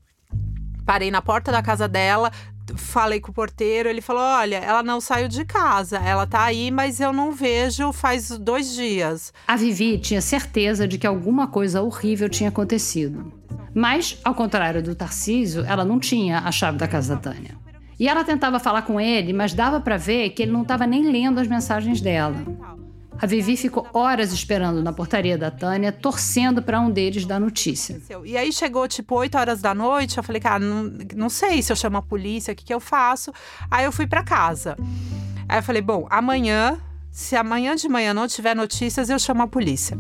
[0.85, 2.31] Parei na porta da casa dela,
[2.77, 6.71] falei com o porteiro, ele falou: olha, ela não saiu de casa, ela tá aí,
[6.71, 9.33] mas eu não vejo faz dois dias.
[9.47, 13.33] A Vivi tinha certeza de que alguma coisa horrível tinha acontecido.
[13.75, 17.57] Mas, ao contrário do Tarcísio, ela não tinha a chave da casa da Tânia.
[17.99, 21.11] E ela tentava falar com ele, mas dava para ver que ele não estava nem
[21.11, 22.37] lendo as mensagens dela.
[23.21, 28.01] A Vivi ficou horas esperando na portaria da Tânia, torcendo para um deles dar notícia.
[28.25, 31.73] E aí chegou tipo 8 horas da noite, eu falei, cara, não, não sei se
[31.73, 33.33] eu chamo a polícia, o que, que eu faço.
[33.71, 34.77] Aí eu fui para casa.
[35.49, 36.79] Aí eu falei, bom, amanhã,
[37.11, 39.97] se amanhã de manhã não tiver notícias, eu chamo a polícia.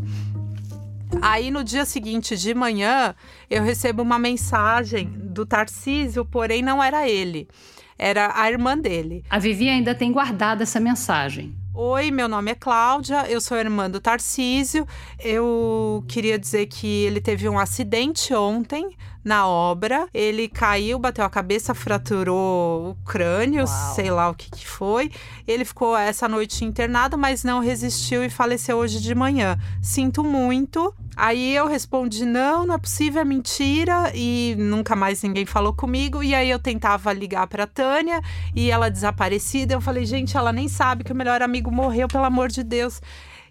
[1.23, 3.15] Aí no dia seguinte de manhã,
[3.49, 7.49] eu recebo uma mensagem do Tarcísio, porém não era ele,
[7.97, 9.25] era a irmã dele.
[9.31, 11.64] A Vivi ainda tem guardado essa mensagem.
[11.77, 14.87] Oi, meu nome é Cláudia, eu sou irmã do Tarcísio.
[15.19, 20.07] Eu queria dizer que ele teve um acidente ontem na obra.
[20.15, 23.95] Ele caiu, bateu a cabeça, fraturou o crânio, Uau.
[23.97, 25.11] sei lá o que, que foi.
[25.49, 29.59] Ele ficou essa noite internado, mas não resistiu e faleceu hoje de manhã.
[29.83, 30.95] Sinto muito.
[31.17, 34.13] Aí eu respondi: não, não é possível, é mentira.
[34.15, 36.23] E nunca mais ninguém falou comigo.
[36.23, 38.21] E aí eu tentava ligar pra Tânia
[38.55, 39.75] e ela desaparecida.
[39.75, 43.01] Eu falei: gente, ela nem sabe que o melhor amigo morreu, pelo amor de Deus.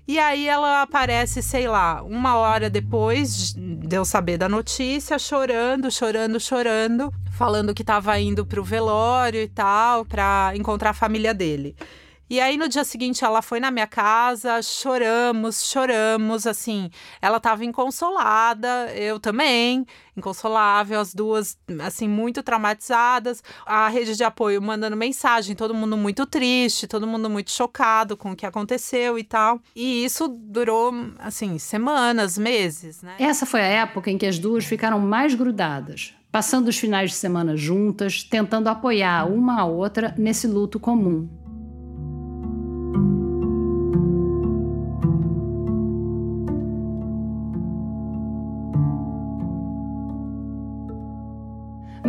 [0.06, 5.89] E aí ela aparece, sei lá, uma hora depois de eu saber da notícia, chorando,
[5.89, 11.73] chorando, chorando, falando que estava indo pro velório e tal, para encontrar a família dele.
[12.30, 16.90] E aí no dia seguinte ela foi na minha casa, choramos, choramos, assim,
[17.22, 24.62] ela estava inconsolada, eu também, inconsolável, as duas assim muito traumatizadas, a rede de apoio
[24.62, 29.24] mandando mensagem, todo mundo muito triste, todo mundo muito chocado com o que aconteceu e
[29.24, 29.60] tal.
[29.76, 33.16] E isso durou assim, semanas, meses, né?
[33.20, 37.16] Essa foi a época em que as duas ficaram mais grudadas passando os finais de
[37.16, 41.30] semana juntas, tentando apoiar uma a outra nesse luto comum.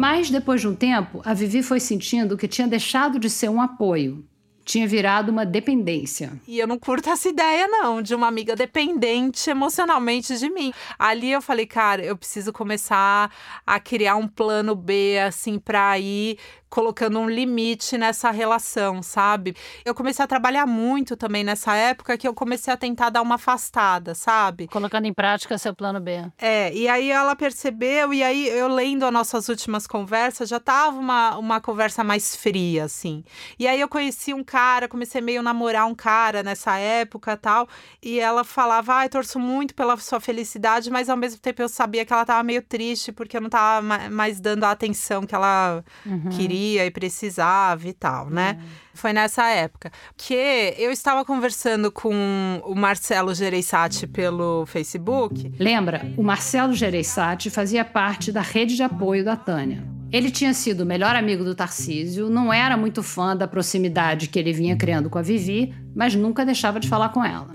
[0.06, 3.58] Mas depois de um tempo, a Vivi foi sentindo que tinha deixado de ser um
[3.58, 4.22] apoio
[4.64, 6.32] tinha virado uma dependência.
[6.48, 10.72] E eu não curto essa ideia, não, de uma amiga dependente emocionalmente de mim.
[10.98, 13.30] Ali eu falei, cara, eu preciso começar
[13.66, 16.38] a criar um plano B, assim, pra ir
[16.74, 19.54] colocando um limite nessa relação, sabe?
[19.84, 23.36] Eu comecei a trabalhar muito também nessa época que eu comecei a tentar dar uma
[23.36, 24.66] afastada, sabe?
[24.66, 26.24] Colocando em prática seu plano B.
[26.36, 30.98] É, e aí ela percebeu, e aí eu lendo as nossas últimas conversas, já tava
[30.98, 33.22] uma, uma conversa mais fria, assim.
[33.56, 37.68] E aí eu conheci um cara, comecei meio a namorar um cara nessa época tal,
[38.02, 41.68] e ela falava, ai, ah, torço muito pela sua felicidade, mas ao mesmo tempo eu
[41.68, 45.36] sabia que ela tava meio triste porque eu não tava mais dando a atenção que
[45.36, 46.30] ela uhum.
[46.30, 48.56] queria queria e precisava e tal, né?
[48.58, 48.66] Uhum.
[48.94, 50.34] Foi nessa época que
[50.78, 55.52] eu estava conversando com o Marcelo Gereissati pelo Facebook.
[55.58, 56.12] Lembra?
[56.16, 59.84] O Marcelo Gereissati fazia parte da rede de apoio da Tânia.
[60.12, 64.38] Ele tinha sido o melhor amigo do Tarcísio, não era muito fã da proximidade que
[64.38, 67.50] ele vinha criando com a Vivi, mas nunca deixava de falar com ela.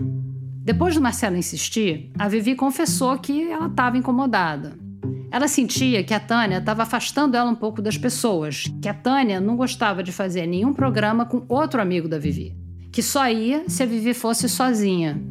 [0.61, 4.77] Depois do Marcelo insistir, a Vivi confessou que ela estava incomodada.
[5.31, 9.39] Ela sentia que a Tânia estava afastando ela um pouco das pessoas, que a Tânia
[9.39, 12.55] não gostava de fazer nenhum programa com outro amigo da Vivi,
[12.91, 15.21] que só ia se a Vivi fosse sozinha.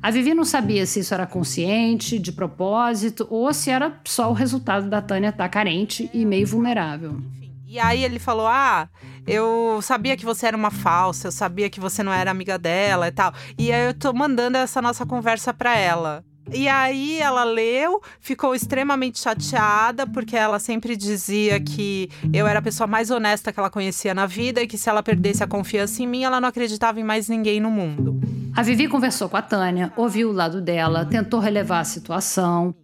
[0.00, 4.34] A Vivi não sabia se isso era consciente, de propósito, ou se era só o
[4.34, 7.20] resultado da Tânia estar tá carente e meio vulnerável.
[7.66, 8.88] E aí ele falou: Ah,
[9.26, 13.08] eu sabia que você era uma falsa, eu sabia que você não era amiga dela
[13.08, 13.34] e tal.
[13.58, 16.24] E aí eu tô mandando essa nossa conversa para ela.
[16.52, 22.62] E aí ela leu, ficou extremamente chateada, porque ela sempre dizia que eu era a
[22.62, 26.02] pessoa mais honesta que ela conhecia na vida e que se ela perdesse a confiança
[26.02, 28.20] em mim, ela não acreditava em mais ninguém no mundo.
[28.54, 32.74] A Vivi conversou com a Tânia, ouviu o lado dela, tentou relevar a situação.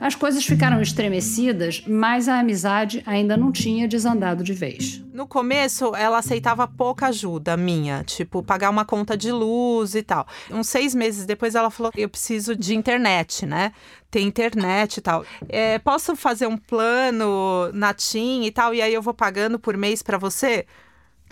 [0.00, 5.04] As coisas ficaram estremecidas, mas a amizade ainda não tinha desandado de vez.
[5.12, 10.26] No começo, ela aceitava pouca ajuda minha, tipo, pagar uma conta de luz e tal.
[10.50, 13.72] Uns seis meses depois, ela falou: Eu preciso de internet, né?
[14.10, 15.22] Tem internet e tal.
[15.50, 19.76] É, posso fazer um plano na TIM e tal, e aí eu vou pagando por
[19.76, 20.64] mês para você?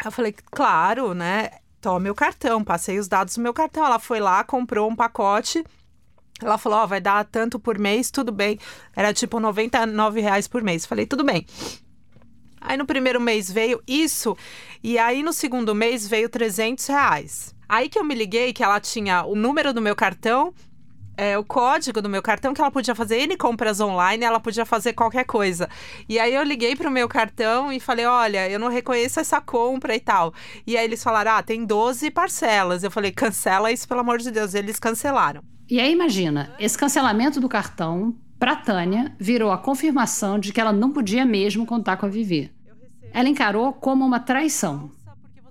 [0.04, 1.52] Eu falei: Claro, né?
[1.80, 3.86] Toma meu cartão, passei os dados do meu cartão.
[3.86, 5.64] Ela foi lá, comprou um pacote
[6.42, 8.58] ela falou, ó, oh, vai dar tanto por mês, tudo bem.
[8.94, 10.86] Era tipo 99 reais por mês.
[10.86, 11.44] Falei, tudo bem.
[12.60, 14.36] Aí no primeiro mês veio isso,
[14.82, 17.54] e aí no segundo mês veio 300 reais.
[17.68, 20.52] Aí que eu me liguei que ela tinha o número do meu cartão,
[21.16, 24.64] é, o código do meu cartão, que ela podia fazer N compras online, ela podia
[24.64, 25.68] fazer qualquer coisa.
[26.08, 29.96] E aí eu liguei pro meu cartão e falei: olha, eu não reconheço essa compra
[29.96, 30.32] e tal.
[30.66, 32.84] E aí eles falaram: ah, tem 12 parcelas.
[32.84, 34.54] Eu falei: cancela isso, pelo amor de Deus.
[34.54, 35.42] Eles cancelaram.
[35.70, 40.72] E aí imagina, esse cancelamento do cartão para Tânia virou a confirmação de que ela
[40.72, 42.50] não podia mesmo contar com a Vivi.
[43.12, 44.90] Ela encarou como uma traição.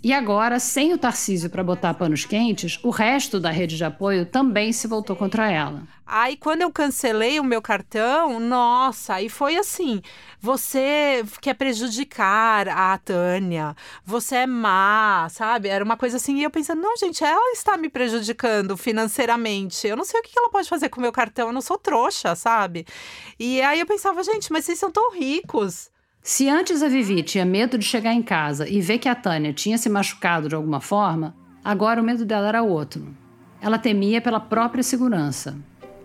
[0.07, 4.25] E agora, sem o Tarcísio para botar panos quentes, o resto da rede de apoio
[4.25, 5.83] também se voltou contra ela.
[6.05, 10.01] Aí, quando eu cancelei o meu cartão, nossa, aí foi assim:
[10.39, 15.67] você quer prejudicar a Tânia, você é má, sabe?
[15.67, 19.85] Era uma coisa assim, e eu pensando, não, gente, ela está me prejudicando financeiramente.
[19.85, 21.77] Eu não sei o que ela pode fazer com o meu cartão, eu não sou
[21.77, 22.85] trouxa, sabe?
[23.37, 25.91] E aí eu pensava, gente, mas vocês são tão ricos.
[26.27, 29.53] Se antes a Vivi tinha medo de chegar em casa e ver que a Tânia
[29.53, 33.15] tinha se machucado de alguma forma, agora o medo dela era outro.
[33.61, 35.57] Ela temia pela própria segurança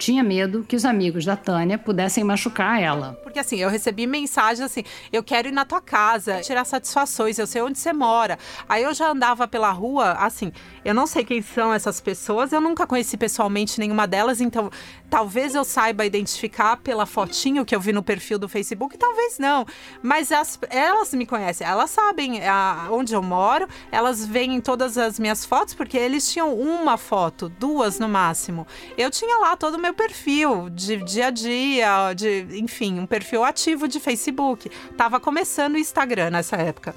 [0.03, 3.17] tinha medo que os amigos da Tânia pudessem machucar ela.
[3.23, 7.47] Porque assim, eu recebi mensagens assim: eu quero ir na tua casa, tirar satisfações, eu
[7.47, 8.37] sei onde você mora.
[8.69, 10.53] Aí eu já andava pela rua, assim,
[10.85, 14.73] eu não sei quem são essas pessoas, eu nunca conheci pessoalmente nenhuma delas, então
[15.09, 19.65] talvez eu saiba identificar pela fotinho que eu vi no perfil do Facebook, talvez não.
[20.03, 25.21] Mas as, elas me conhecem, elas sabem a, onde eu moro, elas veem todas as
[25.21, 28.67] minhas fotos, porque eles tinham uma foto, duas no máximo.
[28.99, 33.45] Eu tinha lá todo o meu perfil de dia a dia, de, enfim, um perfil
[33.45, 34.71] ativo de Facebook.
[34.97, 36.95] Tava começando o Instagram nessa época.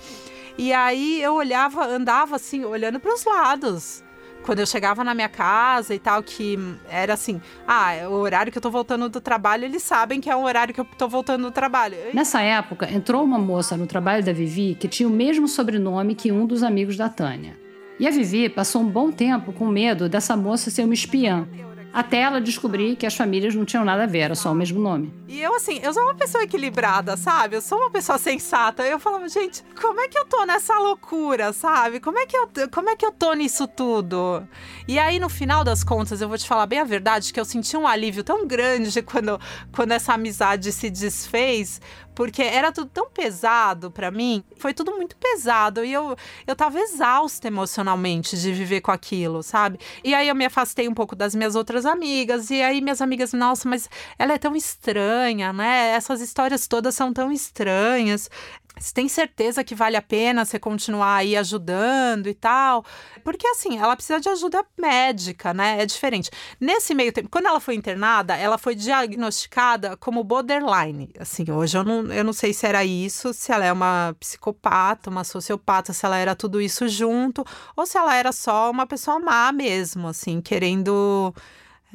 [0.58, 4.04] E aí eu olhava, andava assim, olhando para os lados.
[4.44, 6.58] Quando eu chegava na minha casa e tal, que
[6.88, 10.30] era assim, ah, é o horário que eu tô voltando do trabalho, eles sabem que
[10.30, 11.98] é o horário que eu tô voltando do trabalho.
[12.14, 16.32] Nessa época, entrou uma moça no trabalho da Vivi que tinha o mesmo sobrenome que
[16.32, 17.58] um dos amigos da Tânia.
[18.00, 21.48] E a Vivi passou um bom tempo com medo dessa moça ser uma espiã
[21.96, 24.82] até ela descobrir que as famílias não tinham nada a ver, era só o mesmo
[24.82, 25.14] nome.
[25.30, 27.56] E eu, assim, eu sou uma pessoa equilibrada, sabe?
[27.56, 28.84] Eu sou uma pessoa sensata.
[28.84, 32.02] Eu falava, gente, como é que eu tô nessa loucura, sabe?
[32.02, 34.46] Como é que eu, como é que eu tô nisso tudo?
[34.86, 37.46] E aí, no final das contas, eu vou te falar bem a verdade, que eu
[37.46, 39.40] senti um alívio tão grande quando,
[39.72, 41.80] quando essa amizade se desfez,
[42.16, 44.44] porque era tudo tão pesado para mim.
[44.58, 46.16] Foi tudo muito pesado e eu,
[46.48, 49.78] eu tava exausta emocionalmente de viver com aquilo, sabe?
[50.04, 53.34] E aí eu me afastei um pouco das minhas outras amigas e aí minhas amigas,
[53.34, 55.90] nossa, mas ela é tão estranha, né?
[55.90, 58.30] Essas histórias todas são tão estranhas.
[58.78, 62.84] Você tem certeza que vale a pena você continuar aí ajudando e tal?
[63.24, 65.82] Porque assim, ela precisa de ajuda médica, né?
[65.82, 66.30] É diferente.
[66.60, 71.10] Nesse meio tempo, quando ela foi internada, ela foi diagnosticada como borderline.
[71.20, 75.10] Assim, hoje eu não, eu não sei se era isso, se ela é uma psicopata,
[75.10, 77.46] uma sociopata, se ela era tudo isso junto,
[77.76, 81.34] ou se ela era só uma pessoa má mesmo, assim, querendo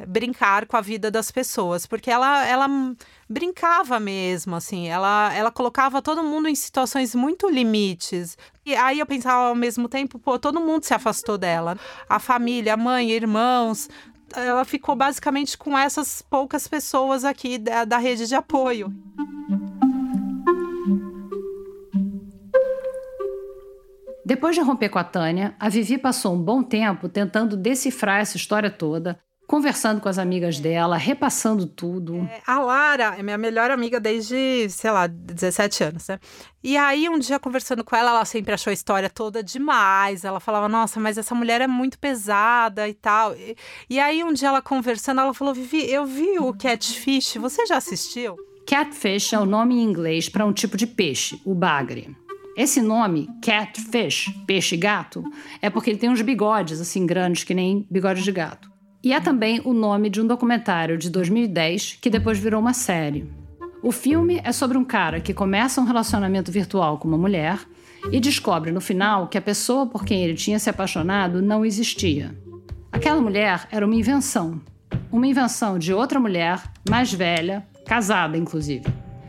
[0.07, 2.69] brincar com a vida das pessoas, porque ela, ela
[3.29, 8.37] brincava mesmo, assim, ela, ela colocava todo mundo em situações muito limites.
[8.65, 11.77] E aí eu pensava ao mesmo tempo, pô, todo mundo se afastou dela.
[12.09, 13.89] A família, a mãe, irmãos,
[14.35, 18.93] ela ficou basicamente com essas poucas pessoas aqui da, da rede de apoio.
[24.31, 28.37] Depois de romper com a Tânia, a Vivi passou um bom tempo tentando decifrar essa
[28.37, 29.19] história toda,
[29.51, 32.19] conversando com as amigas dela, repassando tudo.
[32.19, 36.21] É, a Lara é minha melhor amiga desde, sei lá, 17 anos, né?
[36.63, 40.25] E aí, um dia conversando com ela, ela sempre achou a história toda demais.
[40.25, 43.35] Ela falava, nossa, mas essa mulher é muito pesada e tal.
[43.35, 43.57] E,
[43.91, 47.79] e aí, um dia ela conversando, ela falou, Vivi, eu vi o Catfish, você já
[47.79, 48.37] assistiu?
[48.65, 52.17] Catfish é o nome em inglês para um tipo de peixe, o bagre.
[52.57, 55.25] Esse nome, catfish, peixe-gato,
[55.61, 58.70] é porque ele tem uns bigodes assim grandes que nem bigode de gato.
[59.03, 63.27] E é também o nome de um documentário de 2010 que depois virou uma série.
[63.83, 67.59] O filme é sobre um cara que começa um relacionamento virtual com uma mulher
[68.13, 72.37] e descobre no final que a pessoa por quem ele tinha se apaixonado não existia.
[72.93, 74.61] Aquela mulher era uma invenção.
[75.11, 78.85] Uma invenção de outra mulher, mais velha, casada inclusive.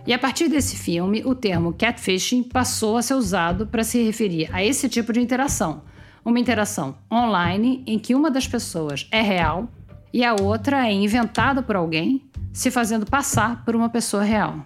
[0.05, 4.49] E a partir desse filme, o termo catfishing passou a ser usado para se referir
[4.51, 5.83] a esse tipo de interação,
[6.23, 9.67] uma interação online em que uma das pessoas é real
[10.13, 14.65] e a outra é inventada por alguém, se fazendo passar por uma pessoa real.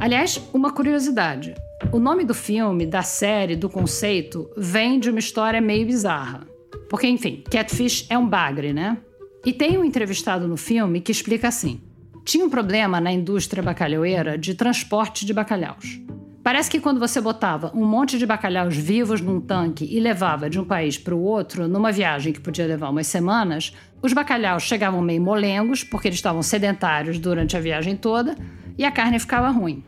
[0.00, 1.54] Aliás, uma curiosidade:
[1.92, 6.46] o nome do filme, da série, do conceito, vem de uma história meio bizarra.
[6.88, 8.98] Porque, enfim, Catfish é um bagre, né?
[9.44, 11.80] E tem um entrevistado no filme que explica assim:
[12.24, 16.00] tinha um problema na indústria bacalhaueira de transporte de bacalhaus.
[16.46, 20.60] Parece que quando você botava um monte de bacalhaus vivos num tanque e levava de
[20.60, 25.02] um país para o outro, numa viagem que podia levar umas semanas, os bacalhaus chegavam
[25.02, 28.36] meio molengos, porque eles estavam sedentários durante a viagem toda,
[28.78, 29.82] e a carne ficava ruim.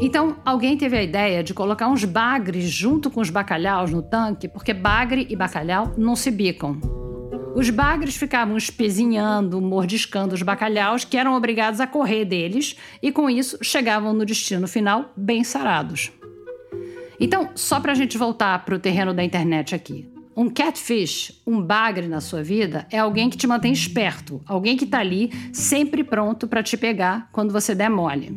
[0.00, 4.46] Então, alguém teve a ideia de colocar uns bagres junto com os bacalhaus no tanque,
[4.46, 7.05] porque bagre e bacalhau não se bicam.
[7.56, 13.30] Os bagres ficavam espezinhando, mordiscando os bacalhaus, que eram obrigados a correr deles, e com
[13.30, 16.12] isso chegavam no destino final bem sarados.
[17.18, 20.06] Então, só para a gente voltar para o terreno da internet aqui.
[20.36, 24.84] Um catfish, um bagre na sua vida, é alguém que te mantém esperto, alguém que
[24.84, 28.36] está ali sempre pronto para te pegar quando você der mole.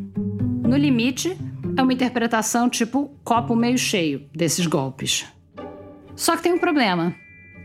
[0.65, 1.38] No limite,
[1.76, 5.26] é uma interpretação tipo copo meio cheio desses golpes.
[6.15, 7.13] Só que tem um problema.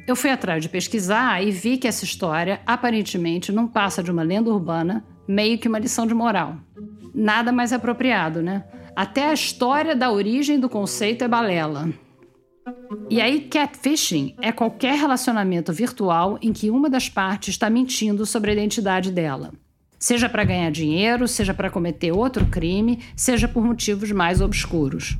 [0.07, 4.23] Eu fui atrás de pesquisar e vi que essa história aparentemente não passa de uma
[4.23, 6.57] lenda urbana, meio que uma lição de moral.
[7.15, 8.65] Nada mais apropriado, né?
[8.95, 11.89] Até a história da origem do conceito é balela.
[13.09, 18.51] E aí, catfishing é qualquer relacionamento virtual em que uma das partes está mentindo sobre
[18.51, 19.53] a identidade dela.
[19.99, 25.17] Seja para ganhar dinheiro, seja para cometer outro crime, seja por motivos mais obscuros.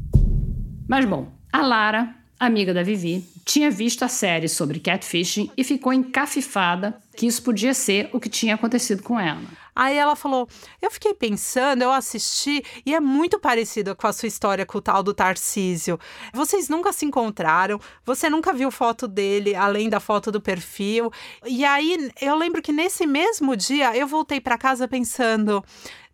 [0.87, 5.93] Mas bom, a Lara, amiga da Vivi, tinha visto a série sobre catfishing e ficou
[5.93, 9.43] encafifada que isso podia ser o que tinha acontecido com ela.
[9.75, 10.49] Aí ela falou:
[10.81, 14.81] Eu fiquei pensando, eu assisti e é muito parecida com a sua história com o
[14.81, 15.99] tal do Tarcísio.
[16.33, 21.11] Vocês nunca se encontraram, você nunca viu foto dele além da foto do perfil.
[21.45, 25.65] E aí eu lembro que nesse mesmo dia eu voltei para casa pensando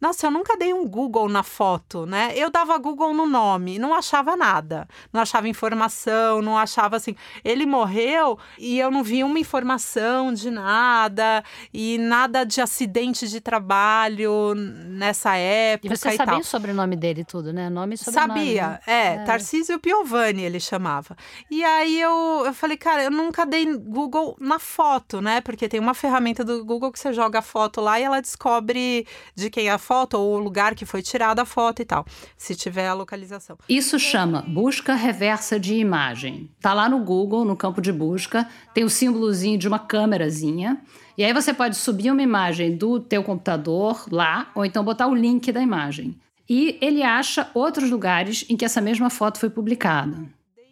[0.01, 2.33] Nossa, eu nunca dei um Google na foto, né?
[2.35, 4.89] Eu dava Google no nome, não achava nada.
[5.13, 7.15] Não achava informação, não achava assim.
[7.45, 13.43] Ele morreu e eu não vi uma informação de nada e nada de acidente de
[13.43, 15.93] trabalho nessa época.
[15.93, 17.69] E você sabia o sobrenome dele tudo, né?
[17.69, 18.41] Nome e sobrenome.
[18.41, 18.81] Sabia, né?
[18.87, 19.25] é, É.
[19.25, 21.15] Tarcísio Piovani ele chamava.
[21.51, 25.43] E aí eu, eu falei, cara, eu nunca dei Google na foto, né?
[25.43, 29.07] Porque tem uma ferramenta do Google que você joga a foto lá e ela descobre
[29.35, 32.05] de quem é a foto ou o lugar que foi tirada a foto e tal,
[32.37, 33.57] se tiver a localização.
[33.69, 36.51] Isso chama busca reversa de imagem.
[36.61, 40.81] Tá lá no Google, no campo de busca, tem o símbolozinho de uma câmerazinha.
[41.19, 45.15] E aí você pode subir uma imagem do teu computador lá, ou então botar o
[45.15, 46.19] link da imagem.
[46.49, 50.17] E ele acha outros lugares em que essa mesma foto foi publicada.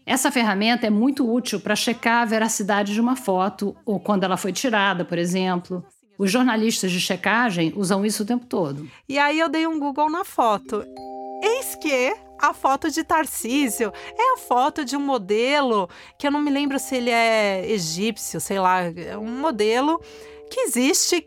[0.05, 4.39] Essa ferramenta é muito útil para checar a veracidade de uma foto, ou quando ela
[4.39, 5.85] foi tirada, por exemplo.
[6.19, 8.91] Os jornalistas de checagem usam isso o tempo todo.
[9.09, 10.85] E aí eu dei um Google na foto.
[11.41, 15.89] Eis que a foto de Tarcísio é a foto de um modelo
[16.19, 20.01] que eu não me lembro se ele é egípcio, sei lá, é um modelo
[20.51, 21.25] que existe,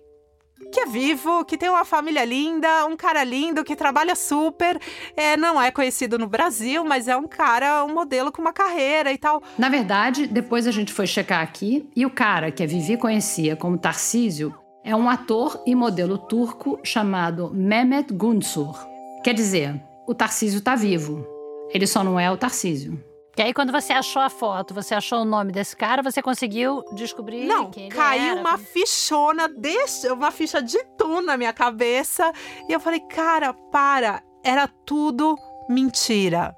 [0.72, 4.80] que é vivo, que tem uma família linda, um cara lindo, que trabalha super.
[5.16, 9.12] É, não é conhecido no Brasil, mas é um cara, um modelo com uma carreira
[9.12, 9.42] e tal.
[9.58, 13.56] Na verdade, depois a gente foi checar aqui e o cara que a Vivi conhecia
[13.56, 14.54] como Tarcísio
[14.84, 18.76] é um ator e modelo turco chamado Mehmet Gunsur.
[19.24, 21.26] Quer dizer, o Tarcísio tá vivo.
[21.70, 23.02] Ele só não é o Tarcísio.
[23.34, 26.84] Que aí, quando você achou a foto, você achou o nome desse cara, você conseguiu
[26.94, 28.42] descobrir Não, quem ele caiu era.
[28.42, 32.30] uma fichona, desse, uma ficha de tu na minha cabeça.
[32.68, 35.38] E eu falei, cara, para, era tudo
[35.70, 36.54] mentira.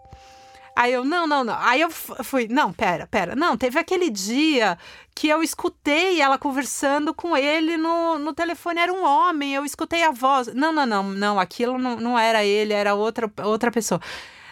[0.76, 1.56] Aí eu, não, não, não.
[1.60, 3.36] Aí eu fui, não, pera, pera.
[3.36, 4.78] Não, teve aquele dia
[5.14, 10.02] que eu escutei ela conversando com ele no, no telefone, era um homem, eu escutei
[10.04, 10.48] a voz.
[10.54, 14.02] Não, não, não, não, aquilo não, não era ele, era outra, outra pessoa.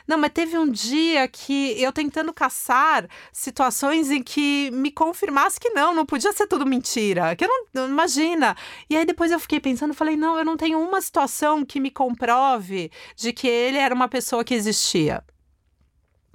[0.07, 5.69] Não, mas teve um dia que eu tentando caçar situações em que me confirmasse que
[5.69, 7.35] não, não podia ser tudo mentira.
[7.35, 8.55] Que eu não- imagina.
[8.89, 11.89] E aí depois eu fiquei pensando, falei, não, eu não tenho uma situação que me
[11.89, 15.23] comprove de que ele era uma pessoa que existia.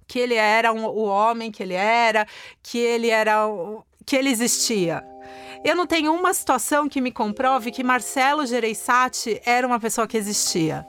[0.06, 2.26] Que ele era um- o homem que ele era,
[2.62, 5.04] que ele era o- que ele existia.
[5.64, 10.16] Eu não tenho uma situação que me comprove que Marcelo Gereissati era uma pessoa que
[10.16, 10.86] existia,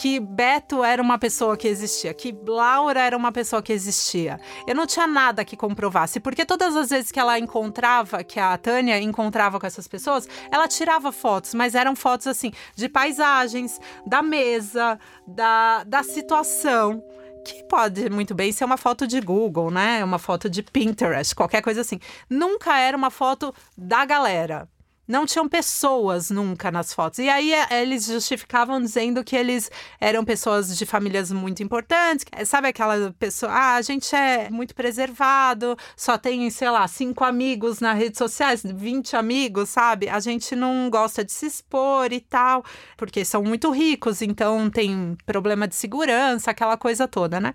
[0.00, 4.40] que Beto era uma pessoa que existia, que Laura era uma pessoa que existia.
[4.66, 8.56] Eu não tinha nada que comprovasse, porque todas as vezes que ela encontrava, que a
[8.56, 14.22] Tânia encontrava com essas pessoas, ela tirava fotos, mas eram fotos assim de paisagens, da
[14.22, 17.02] mesa, da, da situação
[17.44, 20.02] que pode muito bem ser uma foto de Google, né?
[20.02, 22.00] Uma foto de Pinterest, qualquer coisa assim.
[22.28, 24.68] Nunca era uma foto da galera.
[25.06, 27.18] Não tinham pessoas nunca nas fotos.
[27.18, 32.24] E aí eh, eles justificavam dizendo que eles eram pessoas de famílias muito importantes.
[32.46, 37.80] Sabe aquela pessoa, ah, a gente é muito preservado, só tem, sei lá, cinco amigos
[37.80, 40.08] nas redes sociais, 20 amigos, sabe?
[40.08, 42.64] A gente não gosta de se expor e tal,
[42.96, 47.54] porque são muito ricos, então tem problema de segurança, aquela coisa toda, né?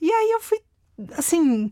[0.00, 0.58] E aí eu fui,
[1.16, 1.70] assim,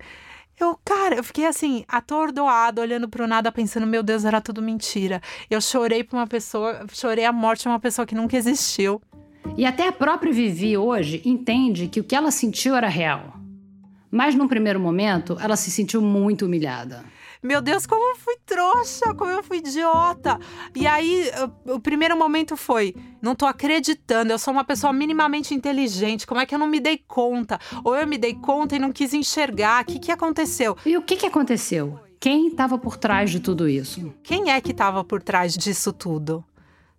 [0.60, 5.20] eu, cara, eu fiquei assim, atordoada, olhando pro nada, pensando, meu Deus, era tudo mentira.
[5.48, 9.00] Eu chorei pra uma pessoa, chorei a morte de uma pessoa que nunca existiu.
[9.56, 13.34] E até a própria Vivi hoje entende que o que ela sentiu era real.
[14.10, 17.04] Mas num primeiro momento, ela se sentiu muito humilhada.
[17.42, 20.38] Meu Deus, como eu fui trouxa, como eu fui idiota.
[20.74, 21.30] E aí,
[21.66, 26.46] o, primeiro momento foi: não tô acreditando, eu sou uma pessoa minimamente inteligente, como é
[26.46, 27.58] que eu não me dei conta?
[27.84, 30.76] Ou eu me dei conta e não quis enxergar, o que, que aconteceu?
[30.84, 32.00] E o que, que aconteceu?
[32.20, 34.12] Quem estava por trás de tudo isso?
[34.24, 36.44] Quem é que estava por trás disso tudo?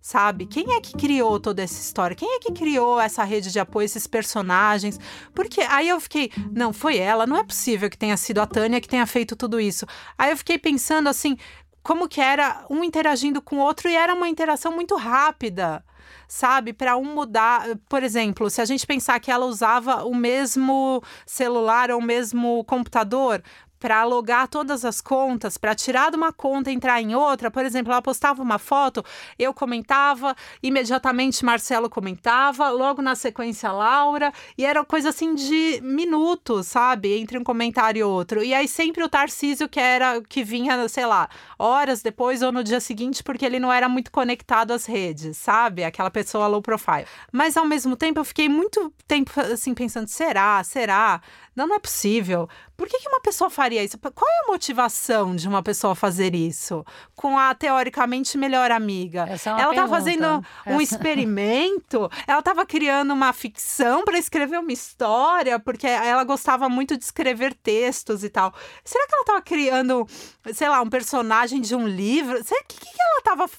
[0.00, 0.46] Sabe?
[0.46, 2.16] Quem é que criou toda essa história?
[2.16, 4.98] Quem é que criou essa rede de apoio, esses personagens?
[5.34, 8.80] Porque aí eu fiquei, não, foi ela, não é possível que tenha sido a Tânia
[8.80, 9.84] que tenha feito tudo isso.
[10.16, 11.36] Aí eu fiquei pensando assim,
[11.82, 15.84] como que era um interagindo com o outro e era uma interação muito rápida.
[16.26, 21.02] Sabe, para um mudar, por exemplo, se a gente pensar que ela usava o mesmo
[21.26, 23.42] celular ou o mesmo computador
[23.80, 27.50] para logar todas as contas, para tirar de uma conta e entrar em outra.
[27.50, 29.02] Por exemplo, ela postava uma foto,
[29.38, 36.66] eu comentava, imediatamente Marcelo comentava, logo na sequência Laura, e era coisa assim de minutos,
[36.66, 38.44] sabe, entre um comentário e outro.
[38.44, 41.28] E aí sempre o Tarcísio que era que vinha, sei lá,
[41.58, 45.84] horas depois ou no dia seguinte, porque ele não era muito conectado às redes, sabe?
[45.84, 47.06] Aquela pessoa low profile.
[47.32, 50.62] Mas ao mesmo tempo eu fiquei muito tempo assim pensando, será?
[50.64, 51.22] Será?
[51.54, 52.48] Não, não é possível.
[52.76, 53.98] Por que, que uma pessoa faria isso?
[53.98, 56.84] Qual é a motivação de uma pessoa fazer isso?
[57.14, 59.22] Com a teoricamente melhor amiga.
[59.22, 59.88] É ela estava pergunta.
[59.88, 60.26] fazendo
[60.66, 66.68] um Essa- experimento, ela estava criando uma ficção para escrever uma história, porque ela gostava
[66.68, 68.54] muito de escrever textos e tal.
[68.84, 70.06] Será que ela estava criando,
[70.54, 72.38] sei lá, um personagem de um livro?
[72.40, 73.50] O que, que ela estava.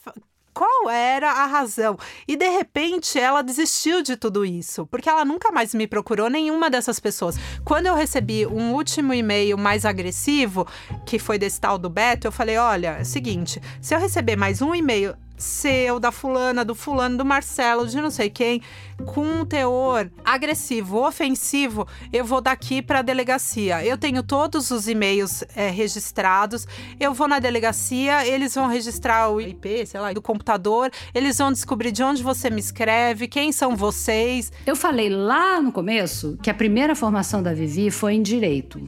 [0.54, 1.97] Qual era a razão?
[2.28, 6.70] E de repente ela desistiu de tudo isso, porque ela nunca mais me procurou nenhuma
[6.70, 7.38] dessas pessoas.
[7.64, 10.68] Quando eu recebi um último e-mail mais agressivo,
[11.06, 14.36] que foi desse tal do Beto, eu falei: olha, é o seguinte, se eu receber
[14.36, 18.62] mais um e-mail seu, da fulana, do fulano, do Marcelo, de não sei quem,
[19.06, 23.84] com um teor agressivo, ofensivo, eu vou daqui para a delegacia.
[23.86, 26.68] Eu tenho todos os e-mails é, registrados,
[27.00, 31.52] eu vou na delegacia, eles vão registrar o IP, sei lá, do computador, eles vão
[31.52, 34.52] descobrir de onde você me escreve, quem são vocês.
[34.66, 38.80] Eu falei lá no começo que a primeira formação da Vivi foi em direito.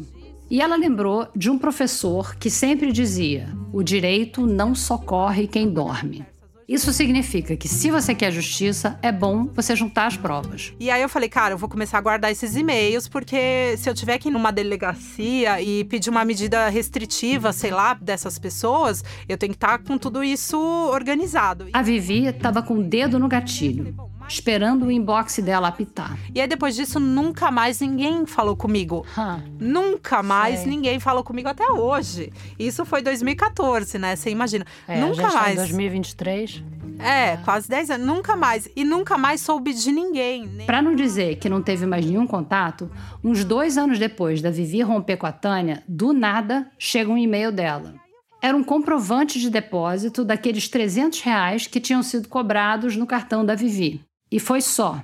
[0.49, 6.24] E ela lembrou de um professor que sempre dizia: o direito não socorre quem dorme.
[6.68, 10.74] Isso significa que, se você quer justiça, é bom você juntar as provas.
[10.80, 13.93] E aí eu falei, cara, eu vou começar a guardar esses e-mails, porque se eu
[13.93, 19.38] tiver que ir numa delegacia e pedir uma medida restritiva, sei lá, dessas pessoas, eu
[19.38, 21.68] tenho que estar com tudo isso organizado.
[21.74, 23.95] A Vivi estava com o dedo no gatilho,
[24.28, 26.17] esperando o inbox dela apitar.
[26.34, 29.05] E aí depois disso, nunca mais ninguém falou comigo.
[29.17, 29.43] Hã.
[29.59, 30.69] Nunca mais Sei.
[30.69, 32.32] ninguém falou comigo até hoje.
[32.57, 34.15] Isso foi 2014, né?
[34.15, 34.65] Você imagina.
[34.88, 35.53] É, a nunca gente tá mais.
[35.53, 36.63] em 2023.
[36.99, 38.07] É, quase 10 anos.
[38.07, 38.69] Nunca mais.
[38.76, 40.47] E nunca mais soube de ninguém.
[40.47, 40.65] Nem...
[40.65, 42.89] Para não dizer que não teve mais nenhum contato,
[43.24, 47.51] uns dois anos depois da Vivi romper com a Tânia, do nada chega um e-mail
[47.51, 47.95] dela.
[48.41, 53.55] Era um comprovante de depósito daqueles 300 reais que tinham sido cobrados no cartão da
[53.55, 54.01] Vivi.
[54.34, 54.99] E foi só.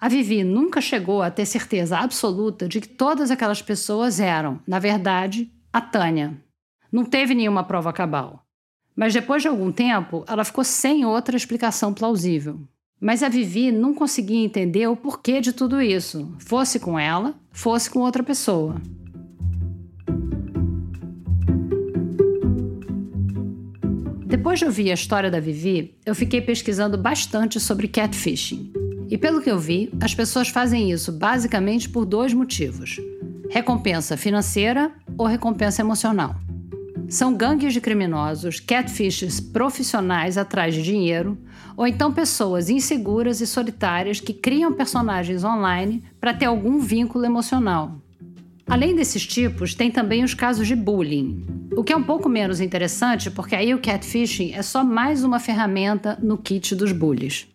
[0.00, 4.78] A Vivi nunca chegou a ter certeza absoluta de que todas aquelas pessoas eram, na
[4.78, 6.40] verdade, a Tânia.
[6.92, 8.46] Não teve nenhuma prova cabal.
[8.94, 12.60] Mas depois de algum tempo, ela ficou sem outra explicação plausível.
[13.00, 17.90] Mas a Vivi não conseguia entender o porquê de tudo isso, fosse com ela, fosse
[17.90, 18.80] com outra pessoa.
[24.36, 28.72] Depois de ouvir a história da Vivi, eu fiquei pesquisando bastante sobre catfishing.
[29.08, 33.00] E pelo que eu vi, as pessoas fazem isso basicamente por dois motivos:
[33.48, 36.34] recompensa financeira ou recompensa emocional.
[37.08, 41.38] São gangues de criminosos, catfishes profissionais atrás de dinheiro,
[41.76, 48.03] ou então pessoas inseguras e solitárias que criam personagens online para ter algum vínculo emocional.
[48.66, 51.44] Além desses tipos, tem também os casos de bullying,
[51.76, 55.40] o que é um pouco menos interessante porque aí o catfishing é só mais uma
[55.40, 57.48] ferramenta no kit dos bullies.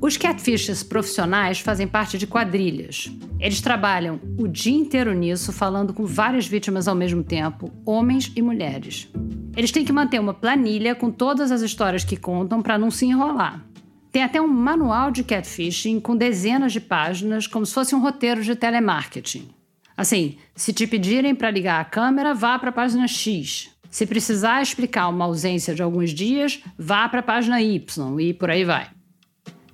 [0.00, 3.10] Os catfishes profissionais fazem parte de quadrilhas.
[3.40, 8.42] Eles trabalham o dia inteiro nisso, falando com várias vítimas ao mesmo tempo, homens e
[8.42, 9.08] mulheres.
[9.56, 13.06] Eles têm que manter uma planilha com todas as histórias que contam para não se
[13.06, 13.64] enrolar.
[14.12, 18.42] Tem até um manual de catfishing com dezenas de páginas, como se fosse um roteiro
[18.42, 19.48] de telemarketing.
[19.96, 23.70] Assim, se te pedirem para ligar a câmera, vá para a página X.
[23.90, 28.50] Se precisar explicar uma ausência de alguns dias, vá para a página Y e por
[28.50, 28.88] aí vai.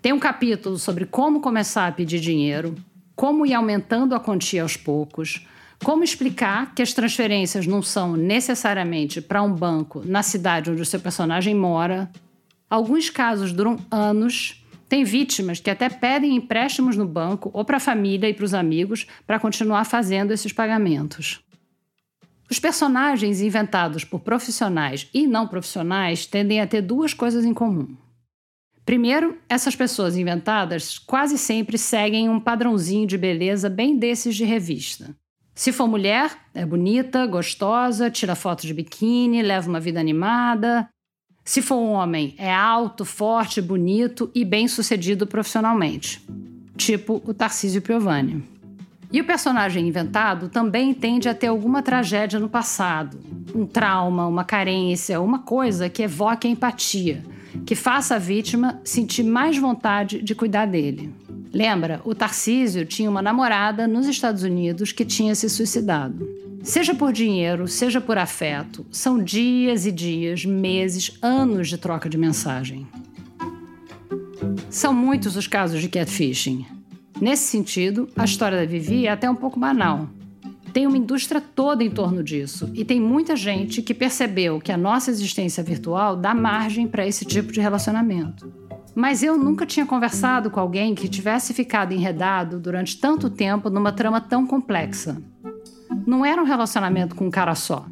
[0.00, 2.74] Tem um capítulo sobre como começar a pedir dinheiro,
[3.16, 5.46] como ir aumentando a quantia aos poucos,
[5.82, 10.86] como explicar que as transferências não são necessariamente para um banco na cidade onde o
[10.86, 12.10] seu personagem mora.
[12.70, 14.61] Alguns casos duram anos.
[14.92, 18.52] Tem vítimas que até pedem empréstimos no banco ou para a família e para os
[18.52, 21.40] amigos para continuar fazendo esses pagamentos.
[22.50, 27.96] Os personagens inventados por profissionais e não profissionais tendem a ter duas coisas em comum.
[28.84, 35.16] Primeiro, essas pessoas inventadas quase sempre seguem um padrãozinho de beleza bem desses de revista.
[35.54, 40.86] Se for mulher, é bonita, gostosa, tira foto de biquíni, leva uma vida animada.
[41.44, 46.24] Se for um homem, é alto, forte, bonito e bem-sucedido profissionalmente.
[46.76, 48.44] Tipo o Tarcísio Piovani.
[49.12, 53.18] E o personagem inventado também tende a ter alguma tragédia no passado,
[53.54, 57.22] um trauma, uma carência, uma coisa que evoque a empatia,
[57.66, 61.12] que faça a vítima sentir mais vontade de cuidar dele.
[61.52, 66.26] Lembra, o Tarcísio tinha uma namorada nos Estados Unidos que tinha se suicidado.
[66.62, 72.16] Seja por dinheiro, seja por afeto, são dias e dias, meses, anos de troca de
[72.16, 72.86] mensagem.
[74.70, 76.64] São muitos os casos de catfishing.
[77.20, 80.08] Nesse sentido, a história da Vivi é até um pouco banal.
[80.72, 84.76] Tem uma indústria toda em torno disso e tem muita gente que percebeu que a
[84.76, 88.50] nossa existência virtual dá margem para esse tipo de relacionamento.
[88.94, 93.90] Mas eu nunca tinha conversado com alguém que tivesse ficado enredado durante tanto tempo numa
[93.90, 95.20] trama tão complexa.
[96.06, 97.86] Não era um relacionamento com um cara só.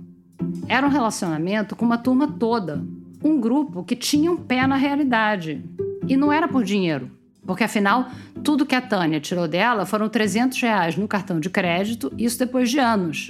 [0.68, 2.84] Era um relacionamento com uma turma toda.
[3.22, 5.62] Um grupo que tinha um pé na realidade.
[6.08, 7.10] E não era por dinheiro.
[7.44, 8.08] Porque afinal,
[8.44, 12.70] tudo que a Tânia tirou dela foram 300 reais no cartão de crédito, isso depois
[12.70, 13.28] de anos.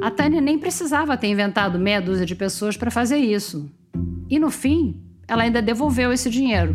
[0.00, 3.70] A Tânia nem precisava ter inventado meia dúzia de pessoas para fazer isso.
[4.28, 6.74] E no fim, ela ainda devolveu esse dinheiro.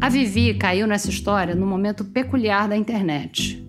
[0.00, 3.63] A Vivi caiu nessa história num momento peculiar da internet.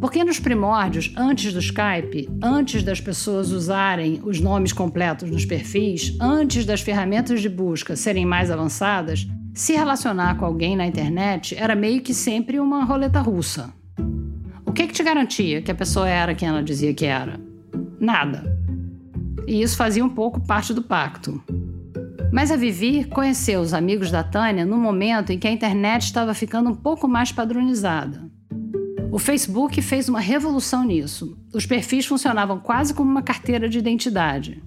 [0.00, 6.16] Porque nos primórdios, antes do Skype, antes das pessoas usarem os nomes completos nos perfis,
[6.20, 11.74] antes das ferramentas de busca serem mais avançadas, se relacionar com alguém na internet era
[11.74, 13.72] meio que sempre uma roleta russa.
[14.66, 17.40] O que, que te garantia que a pessoa era quem ela dizia que era?
[18.00, 18.52] Nada.
[19.46, 21.42] E isso fazia um pouco parte do pacto.
[22.32, 26.34] Mas a Vivi conheceu os amigos da Tânia no momento em que a internet estava
[26.34, 28.28] ficando um pouco mais padronizada.
[29.14, 31.38] O Facebook fez uma revolução nisso.
[31.52, 34.60] Os perfis funcionavam quase como uma carteira de identidade.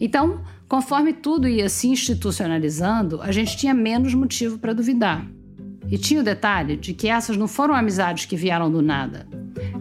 [0.00, 5.24] Então, conforme tudo ia se institucionalizando, a gente tinha menos motivo para duvidar.
[5.88, 9.24] E tinha o detalhe de que essas não foram amizades que vieram do nada.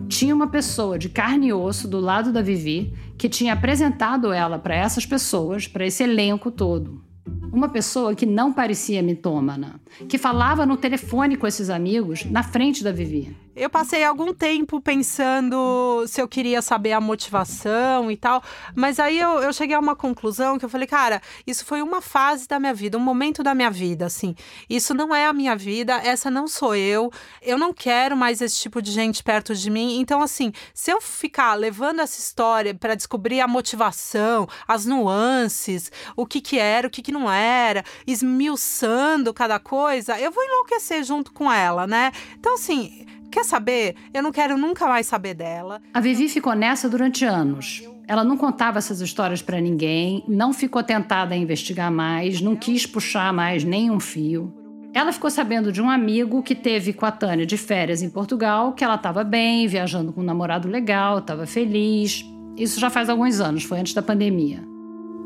[0.07, 4.59] Tinha uma pessoa de carne e osso do lado da Vivi que tinha apresentado ela
[4.59, 7.03] para essas pessoas, para esse elenco todo.
[7.51, 12.83] Uma pessoa que não parecia mitômana, que falava no telefone com esses amigos na frente
[12.83, 13.35] da Vivi.
[13.53, 18.41] Eu passei algum tempo pensando se eu queria saber a motivação e tal,
[18.73, 21.99] mas aí eu, eu, cheguei a uma conclusão que eu falei, cara, isso foi uma
[21.99, 24.35] fase da minha vida, um momento da minha vida, assim.
[24.69, 28.57] Isso não é a minha vida, essa não sou eu, eu não quero mais esse
[28.57, 29.99] tipo de gente perto de mim.
[29.99, 36.25] Então, assim, se eu ficar levando essa história para descobrir a motivação, as nuances, o
[36.25, 41.33] que que era, o que que não era, esmiuçando cada coisa, eu vou enlouquecer junto
[41.33, 42.13] com ela, né?
[42.39, 43.95] Então, assim Quer saber?
[44.13, 45.81] Eu não quero nunca mais saber dela.
[45.93, 47.81] A Vivi ficou nessa durante anos.
[48.05, 52.85] Ela não contava essas histórias para ninguém, não ficou tentada a investigar mais, não quis
[52.85, 54.53] puxar mais nenhum fio.
[54.93, 58.73] Ela ficou sabendo de um amigo que teve com a Tânia de férias em Portugal,
[58.73, 62.25] que ela estava bem, viajando com um namorado legal, estava feliz.
[62.57, 64.61] Isso já faz alguns anos, foi antes da pandemia.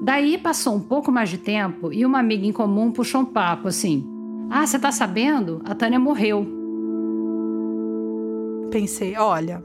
[0.03, 3.67] Daí passou um pouco mais de tempo e uma amiga em comum puxou um papo
[3.67, 4.07] assim:
[4.51, 5.63] Ah, você tá sabendo?
[5.65, 6.54] A Tânia morreu
[8.75, 9.63] pensei, olha,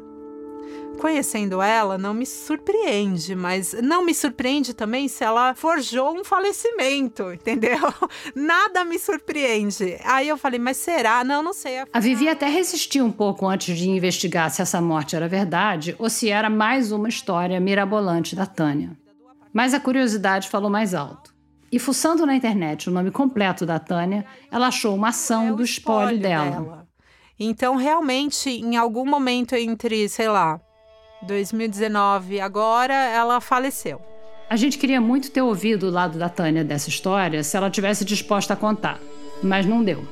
[1.00, 7.24] conhecendo ela, não me surpreende, mas não me surpreende também se ela forjou um falecimento,
[7.34, 7.92] entendeu?
[8.36, 9.98] Nada me surpreende.
[10.04, 11.24] Aí eu falei, mas será?
[11.24, 11.78] Não, não sei.
[11.92, 16.08] A Vivi até resistiu um pouco antes de investigar se essa morte era verdade ou
[16.08, 18.96] se era mais uma história mirabolante da Tânia.
[19.52, 21.34] Mas a curiosidade falou mais alto.
[21.72, 25.64] E fuçando na internet o nome completo da Tânia, ela achou uma ação é do
[25.64, 26.50] espólio, espólio dela.
[26.50, 26.80] dela.
[27.43, 30.61] Então, realmente, em algum momento entre, sei lá,
[31.22, 33.99] 2019 e agora, ela faleceu.
[34.51, 38.05] A gente queria muito ter ouvido o lado da Tânia dessa história se ela tivesse
[38.05, 39.01] disposta a contar,
[39.43, 40.07] mas não deu.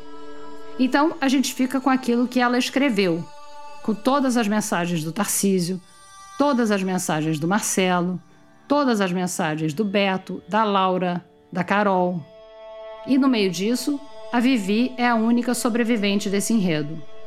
[0.79, 3.23] Então, a gente fica com aquilo que ela escreveu,
[3.83, 5.79] com todas as mensagens do Tarcísio,
[6.39, 8.19] todas as mensagens do Marcelo,
[8.67, 11.23] todas as mensagens do Beto, da Laura,
[11.53, 12.25] da Carol.
[13.07, 14.01] E no meio disso,
[14.33, 17.18] a Vivi é a única sobrevivente desse enredo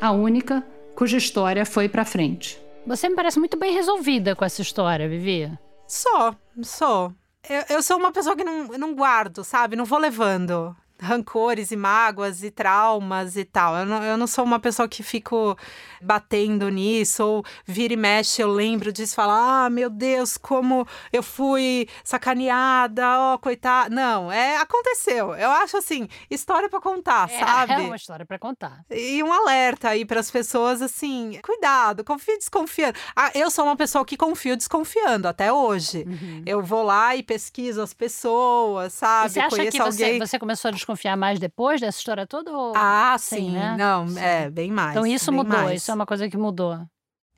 [0.00, 2.60] a única cuja história foi para frente.
[2.86, 5.50] Você me parece muito bem resolvida com essa história, Vivi.
[5.86, 7.12] Sou, sou.
[7.48, 9.76] Eu, eu sou uma pessoa que não, não guardo, sabe?
[9.76, 13.76] Não vou levando rancores e mágoas e traumas e tal.
[13.76, 15.56] Eu não, eu não sou uma pessoa que fico
[16.00, 21.22] batendo nisso, ou vira e mexe, eu lembro disso, falar, ah, meu Deus, como eu
[21.22, 23.94] fui sacaneada, ó, oh, coitada.
[23.94, 25.34] Não, é, aconteceu.
[25.34, 27.72] Eu acho assim, história para contar, é, sabe?
[27.72, 28.84] É uma história para contar.
[28.90, 32.98] E um alerta aí para as pessoas, assim, cuidado, confie desconfiando.
[33.16, 36.04] Ah, eu sou uma pessoa que confio desconfiando até hoje.
[36.06, 36.42] Uhum.
[36.46, 39.30] Eu vou lá e pesquiso as pessoas, sabe?
[39.30, 40.18] E você acha Conheço que você, alguém...
[40.18, 42.52] você começou a desconfiar mais depois dessa história toda?
[42.52, 42.72] Ou...
[42.76, 43.76] Ah, sim, né?
[43.78, 44.20] Não, sim.
[44.20, 44.90] é, bem mais.
[44.90, 45.82] Então isso mudou, mais.
[45.82, 46.78] isso é uma coisa que mudou.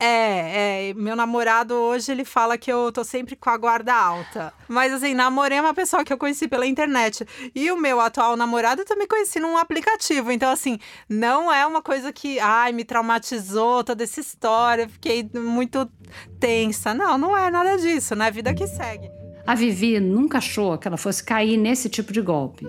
[0.05, 4.51] É, é, meu namorado hoje ele fala que eu tô sempre com a guarda alta.
[4.67, 7.25] Mas assim, namorei uma pessoa que eu conheci pela internet.
[7.55, 10.29] E o meu atual namorado eu também conheci num aplicativo.
[10.29, 10.77] Então, assim,
[11.07, 15.89] não é uma coisa que, ai, me traumatizou toda essa história, fiquei muito
[16.37, 16.93] tensa.
[16.93, 18.29] Não, não é nada disso, né?
[18.29, 19.09] Vida que segue.
[19.47, 22.67] A Vivi nunca achou que ela fosse cair nesse tipo de golpe.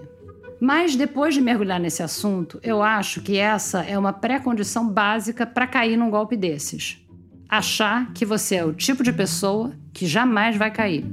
[0.66, 5.66] Mas depois de mergulhar nesse assunto, eu acho que essa é uma pré-condição básica para
[5.66, 7.06] cair num golpe desses.
[7.46, 11.04] Achar que você é o tipo de pessoa que jamais vai cair.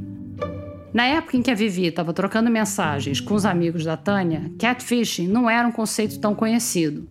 [0.93, 5.27] Na época em que a Vivi estava trocando mensagens com os amigos da Tânia, catfishing
[5.27, 7.09] não era um conceito tão conhecido.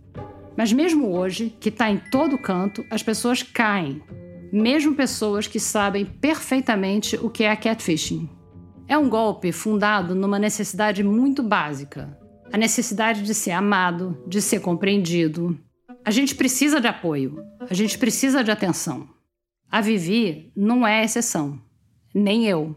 [0.57, 4.03] Mas mesmo hoje, que está em todo canto, as pessoas caem.
[4.51, 8.31] mesmo pessoas que sabem perfeitamente o que é catfishing.
[8.89, 12.19] É um golpe fundado numa necessidade muito básica:
[12.53, 15.59] a necessidade de ser amado, de ser compreendido.
[16.05, 19.09] A gente precisa de apoio, a gente precisa de atenção.
[19.71, 21.61] A Vivi não é exceção,
[22.15, 22.75] nem eu.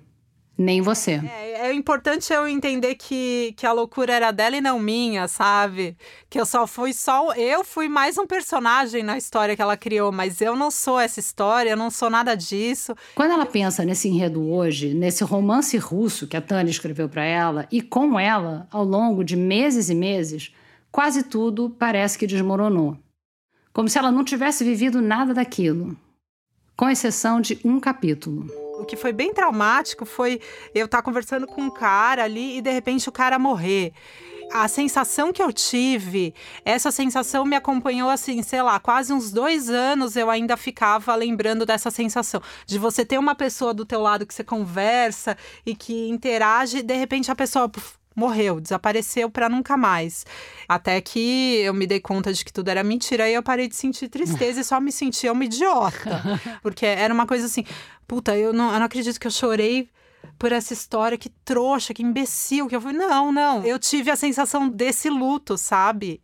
[0.58, 1.14] Nem você.
[1.14, 5.98] É, é, importante eu entender que, que a loucura era dela e não minha, sabe?
[6.30, 7.34] Que eu só fui só.
[7.34, 11.20] Eu fui mais um personagem na história que ela criou, mas eu não sou essa
[11.20, 12.96] história, eu não sou nada disso.
[13.16, 17.68] Quando ela pensa nesse enredo hoje, nesse romance russo que a Tânia escreveu para ela,
[17.72, 20.54] e com ela, ao longo de meses e meses,
[20.92, 22.96] quase tudo parece que desmoronou.
[23.74, 25.98] Como se ela não tivesse vivido nada daquilo,
[26.78, 28.63] com exceção de um capítulo.
[28.84, 30.42] O que foi bem traumático foi
[30.76, 33.94] eu estar tá conversando com um cara ali e de repente o cara morrer.
[34.52, 39.70] A sensação que eu tive, essa sensação me acompanhou assim, sei lá, quase uns dois
[39.70, 44.28] anos eu ainda ficava lembrando dessa sensação de você ter uma pessoa do teu lado
[44.28, 47.72] que você conversa e que interage, e de repente a pessoa
[48.16, 50.26] morreu, desapareceu para nunca mais.
[50.68, 53.76] Até que eu me dei conta de que tudo era mentira e eu parei de
[53.76, 56.22] sentir tristeza e só me sentia uma idiota.
[56.62, 57.66] Porque era uma coisa assim,
[58.08, 59.90] puta, eu não, eu não acredito que eu chorei
[60.40, 63.64] por essa história, que trouxa, que imbecil, que eu fui, não, não.
[63.64, 66.22] Eu tive a sensação desse luto, sabe?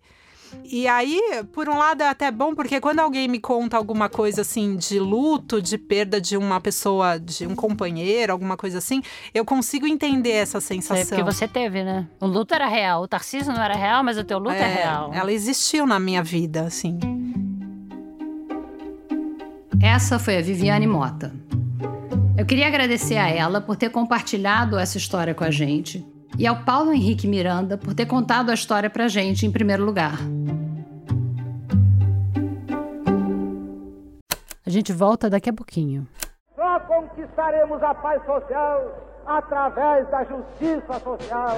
[0.63, 1.19] E aí,
[1.51, 4.99] por um lado, é até bom, porque quando alguém me conta alguma coisa assim de
[4.99, 9.01] luto, de perda de uma pessoa, de um companheiro, alguma coisa assim,
[9.33, 10.97] eu consigo entender essa sensação.
[10.97, 12.07] É porque você teve, né?
[12.19, 13.01] O luto era real.
[13.03, 15.11] O Tarcísio não era real, mas o teu luto é, é real.
[15.13, 16.99] Ela existiu na minha vida, assim.
[19.81, 21.33] Essa foi a Viviane Mota.
[22.37, 26.05] Eu queria agradecer a ela por ter compartilhado essa história com a gente
[26.37, 30.17] e ao Paulo Henrique Miranda por ter contado a história pra gente em primeiro lugar.
[34.65, 36.07] A gente volta daqui a pouquinho.
[36.55, 41.57] Só conquistaremos a paz social através da justiça social.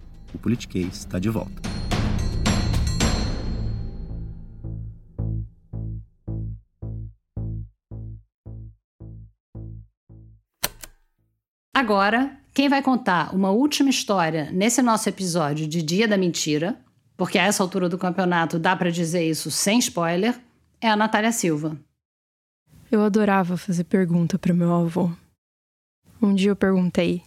[0.33, 1.61] o Politiquês está de volta.
[11.73, 16.77] Agora, quem vai contar uma última história nesse nosso episódio de Dia da Mentira,
[17.17, 20.39] porque a essa altura do campeonato dá para dizer isso sem spoiler,
[20.79, 21.77] é a Natália Silva.
[22.91, 25.11] Eu adorava fazer pergunta para meu avô.
[26.21, 27.23] Um dia eu perguntei: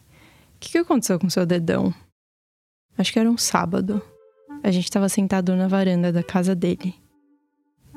[0.57, 1.93] o que aconteceu com seu dedão?
[2.97, 4.01] Acho que era um sábado.
[4.63, 6.95] A gente estava sentado na varanda da casa dele.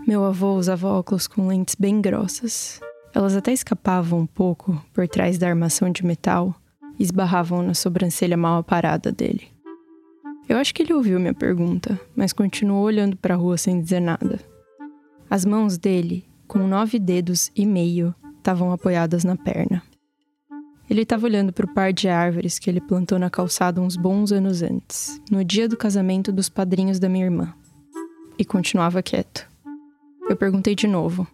[0.07, 2.79] Meu avô usava óculos com lentes bem grossas.
[3.13, 6.55] Elas até escapavam um pouco por trás da armação de metal
[6.97, 9.47] e esbarravam na sobrancelha mal aparada dele.
[10.49, 13.99] Eu acho que ele ouviu minha pergunta, mas continuou olhando para a rua sem dizer
[13.99, 14.39] nada.
[15.29, 19.83] As mãos dele, com nove dedos e meio, estavam apoiadas na perna.
[20.89, 24.31] Ele estava olhando para o par de árvores que ele plantou na calçada uns bons
[24.31, 27.53] anos antes, no dia do casamento dos padrinhos da minha irmã.
[28.39, 29.47] E continuava quieto.
[30.29, 31.27] Eu perguntei de novo.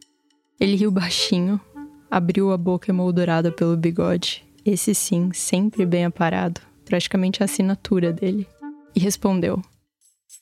[0.60, 1.62] Ele riu baixinho,
[2.10, 8.48] abriu a boca emoldurada pelo bigode, esse sim, sempre bem aparado, praticamente a assinatura dele,
[8.96, 9.62] e respondeu: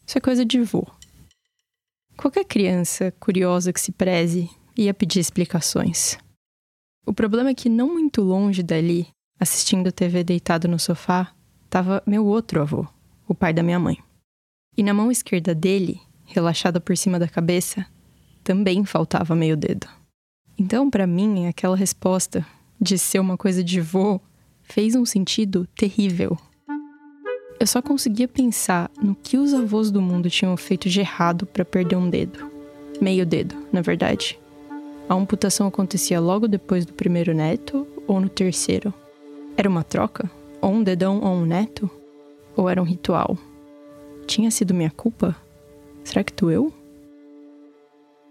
[0.06, 0.86] Isso é coisa de vô.
[2.16, 6.18] Qualquer criança curiosa que se preze ia pedir explicações.
[7.06, 9.08] O problema é que não muito longe dali,
[9.40, 11.34] assistindo TV deitado no sofá,
[11.66, 12.86] estava meu outro avô,
[13.28, 13.98] o pai da minha mãe.
[14.78, 17.86] E na mão esquerda dele, relaxada por cima da cabeça,
[18.44, 19.88] também faltava meio dedo.
[20.58, 22.46] Então, para mim, aquela resposta
[22.80, 24.20] de ser uma coisa de vô
[24.62, 26.38] fez um sentido terrível.
[27.60, 31.66] Eu só conseguia pensar no que os avós do mundo tinham feito de errado para
[31.66, 32.52] perder um dedo.
[33.00, 34.40] Meio dedo, na verdade.
[35.12, 38.94] A amputação acontecia logo depois do primeiro neto ou no terceiro?
[39.58, 40.32] Era uma troca?
[40.62, 41.92] Ou um dedão ou um neto?
[42.56, 43.38] Ou era um ritual?
[44.26, 45.36] Tinha sido minha culpa?
[46.02, 46.74] Será que doeu?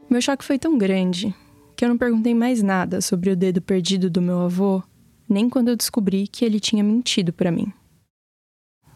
[0.09, 1.35] Meu choque foi tão grande
[1.77, 4.83] que eu não perguntei mais nada sobre o dedo perdido do meu avô,
[5.29, 7.71] nem quando eu descobri que ele tinha mentido para mim.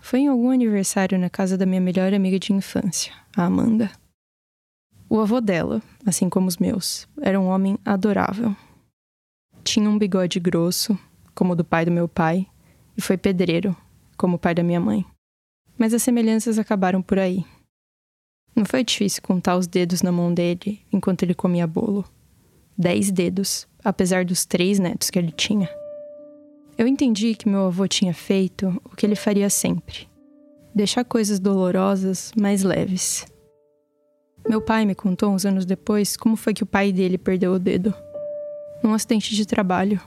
[0.01, 3.91] Foi em algum aniversário na casa da minha melhor amiga de infância, a Amanda.
[5.15, 8.53] O avô dela, assim como os meus, era um homem adorável.
[9.63, 10.99] Tinha um bigode grosso,
[11.37, 12.49] como o do pai do meu pai,
[12.97, 13.77] e foi pedreiro,
[14.17, 15.07] como o pai da minha mãe.
[15.79, 17.45] Mas as semelhanças acabaram por aí.
[18.57, 22.05] Não foi difícil contar os dedos na mão dele enquanto ele comia bolo.
[22.77, 25.71] Dez dedos, apesar dos três netos que ele tinha.
[26.77, 30.09] Eu entendi que meu avô tinha feito o que ele faria sempre:
[30.75, 33.33] deixar coisas dolorosas mais leves.
[34.47, 37.59] Meu pai me contou uns anos depois como foi que o pai dele perdeu o
[37.59, 37.95] dedo.
[38.83, 40.01] Num acidente de trabalho.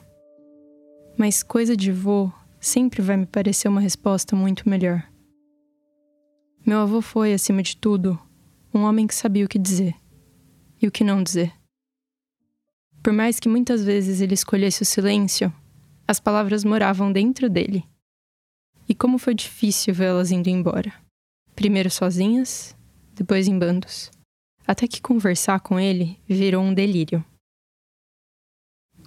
[1.17, 5.03] Mas coisa de vô sempre vai me parecer uma resposta muito melhor.
[6.63, 8.19] Meu avô foi, acima de tudo,
[8.73, 9.95] um homem que sabia o que dizer
[10.79, 11.51] e o que não dizer.
[13.01, 15.51] Por mais que muitas vezes ele escolhesse o silêncio,
[16.07, 17.83] as palavras moravam dentro dele.
[18.88, 20.93] E como foi difícil vê-las indo embora.
[21.55, 22.75] Primeiro sozinhas,
[23.15, 24.11] depois em bandos.
[24.68, 27.24] Até que conversar com ele virou um delírio.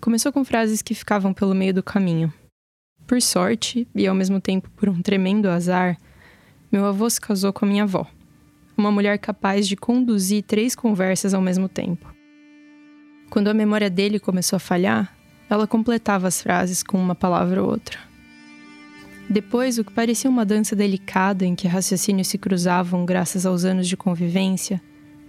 [0.00, 2.32] Começou com frases que ficavam pelo meio do caminho.
[3.06, 5.98] Por sorte, e ao mesmo tempo por um tremendo azar,
[6.72, 8.06] meu avô se casou com a minha avó,
[8.74, 12.10] uma mulher capaz de conduzir três conversas ao mesmo tempo.
[13.28, 15.14] Quando a memória dele começou a falhar,
[15.50, 17.98] ela completava as frases com uma palavra ou outra.
[19.28, 23.86] Depois, o que parecia uma dança delicada em que raciocínios se cruzavam graças aos anos
[23.86, 24.80] de convivência,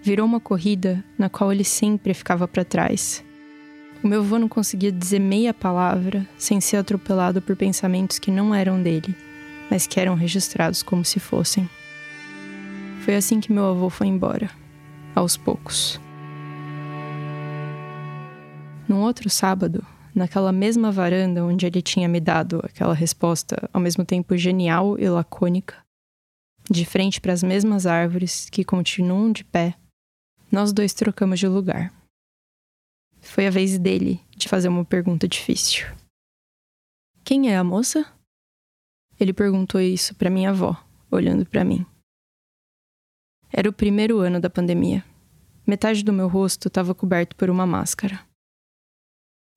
[0.01, 3.23] virou uma corrida na qual ele sempre ficava para trás.
[4.03, 8.53] O meu avô não conseguia dizer meia palavra sem ser atropelado por pensamentos que não
[8.53, 9.15] eram dele,
[9.69, 11.69] mas que eram registrados como se fossem.
[13.05, 14.49] Foi assim que meu avô foi embora,
[15.13, 16.01] aos poucos.
[18.87, 24.03] Num outro sábado, naquela mesma varanda onde ele tinha me dado aquela resposta ao mesmo
[24.03, 25.75] tempo genial e lacônica,
[26.69, 29.75] de frente para as mesmas árvores que continuam de pé,
[30.51, 31.93] nós dois trocamos de lugar.
[33.21, 35.85] Foi a vez dele de fazer uma pergunta difícil.
[37.23, 38.05] Quem é a moça?
[39.19, 40.75] Ele perguntou isso para minha avó,
[41.09, 41.85] olhando para mim.
[43.53, 45.05] Era o primeiro ano da pandemia.
[45.65, 48.19] Metade do meu rosto estava coberto por uma máscara.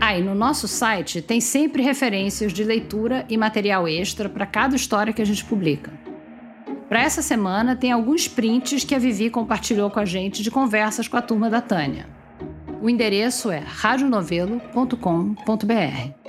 [0.00, 4.74] Aí, ah, no nosso site tem sempre referências de leitura e material extra para cada
[4.74, 5.92] história que a gente publica.
[6.88, 11.08] Para essa semana, tem alguns prints que a Vivi compartilhou com a gente de conversas
[11.08, 12.06] com a turma da Tânia.
[12.80, 16.26] O endereço é radionovelo.com.br.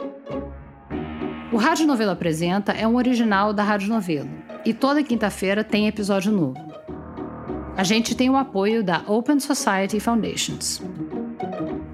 [1.51, 4.29] O Rádio Novelo Apresenta é um original da Rádio Novelo
[4.65, 6.59] e toda quinta-feira tem episódio novo.
[7.75, 10.81] A gente tem o apoio da Open Society Foundations.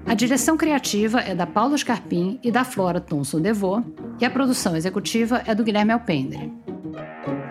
[0.06, 3.82] A direção criativa é da Paula Scarpim e da Flora Thomson Devô,
[4.20, 6.63] e a produção executiva é do Guilherme Alpendre.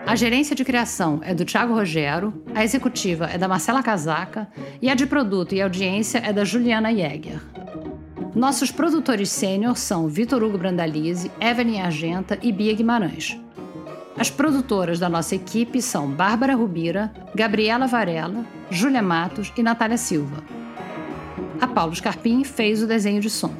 [0.06, 4.46] A gerência de criação é do Thiago Rogero, a executiva é da Marcela Casaca
[4.80, 7.40] e a de produto e audiência é da Juliana Jäger.
[8.34, 13.40] Nossos produtores sênior são Vitor Hugo Brandalize, Evelyn Argenta e Bia Guimarães.
[14.16, 20.44] As produtoras da nossa equipe são Bárbara Rubira, Gabriela Varela, Júlia Matos e Natália Silva.
[21.58, 23.54] A Paulo Scarpim fez o desenho de som.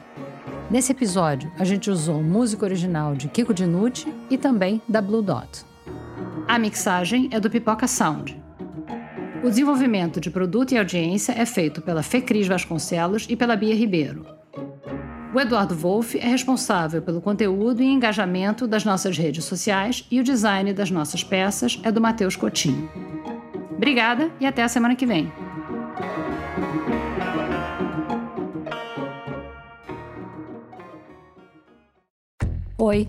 [0.70, 5.73] Nesse episódio, a gente usou música original de Kiko Dinucci e também da Blue Dot.
[6.46, 8.40] A mixagem é do Pipoca Sound.
[9.42, 14.26] O desenvolvimento de produto e audiência é feito pela Fecris Vasconcelos e pela Bia Ribeiro.
[15.34, 20.24] O Eduardo Wolff é responsável pelo conteúdo e engajamento das nossas redes sociais e o
[20.24, 22.88] design das nossas peças é do Matheus Coutinho.
[23.74, 25.32] Obrigada e até a semana que vem.
[32.78, 33.08] Oi!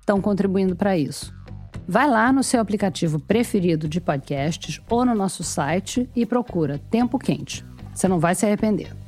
[0.00, 1.32] estão contribuindo para isso.
[1.86, 7.18] Vai lá no seu aplicativo preferido de podcasts ou no nosso site e procura Tempo
[7.18, 7.64] Quente.
[7.94, 8.99] Você não vai se arrepender.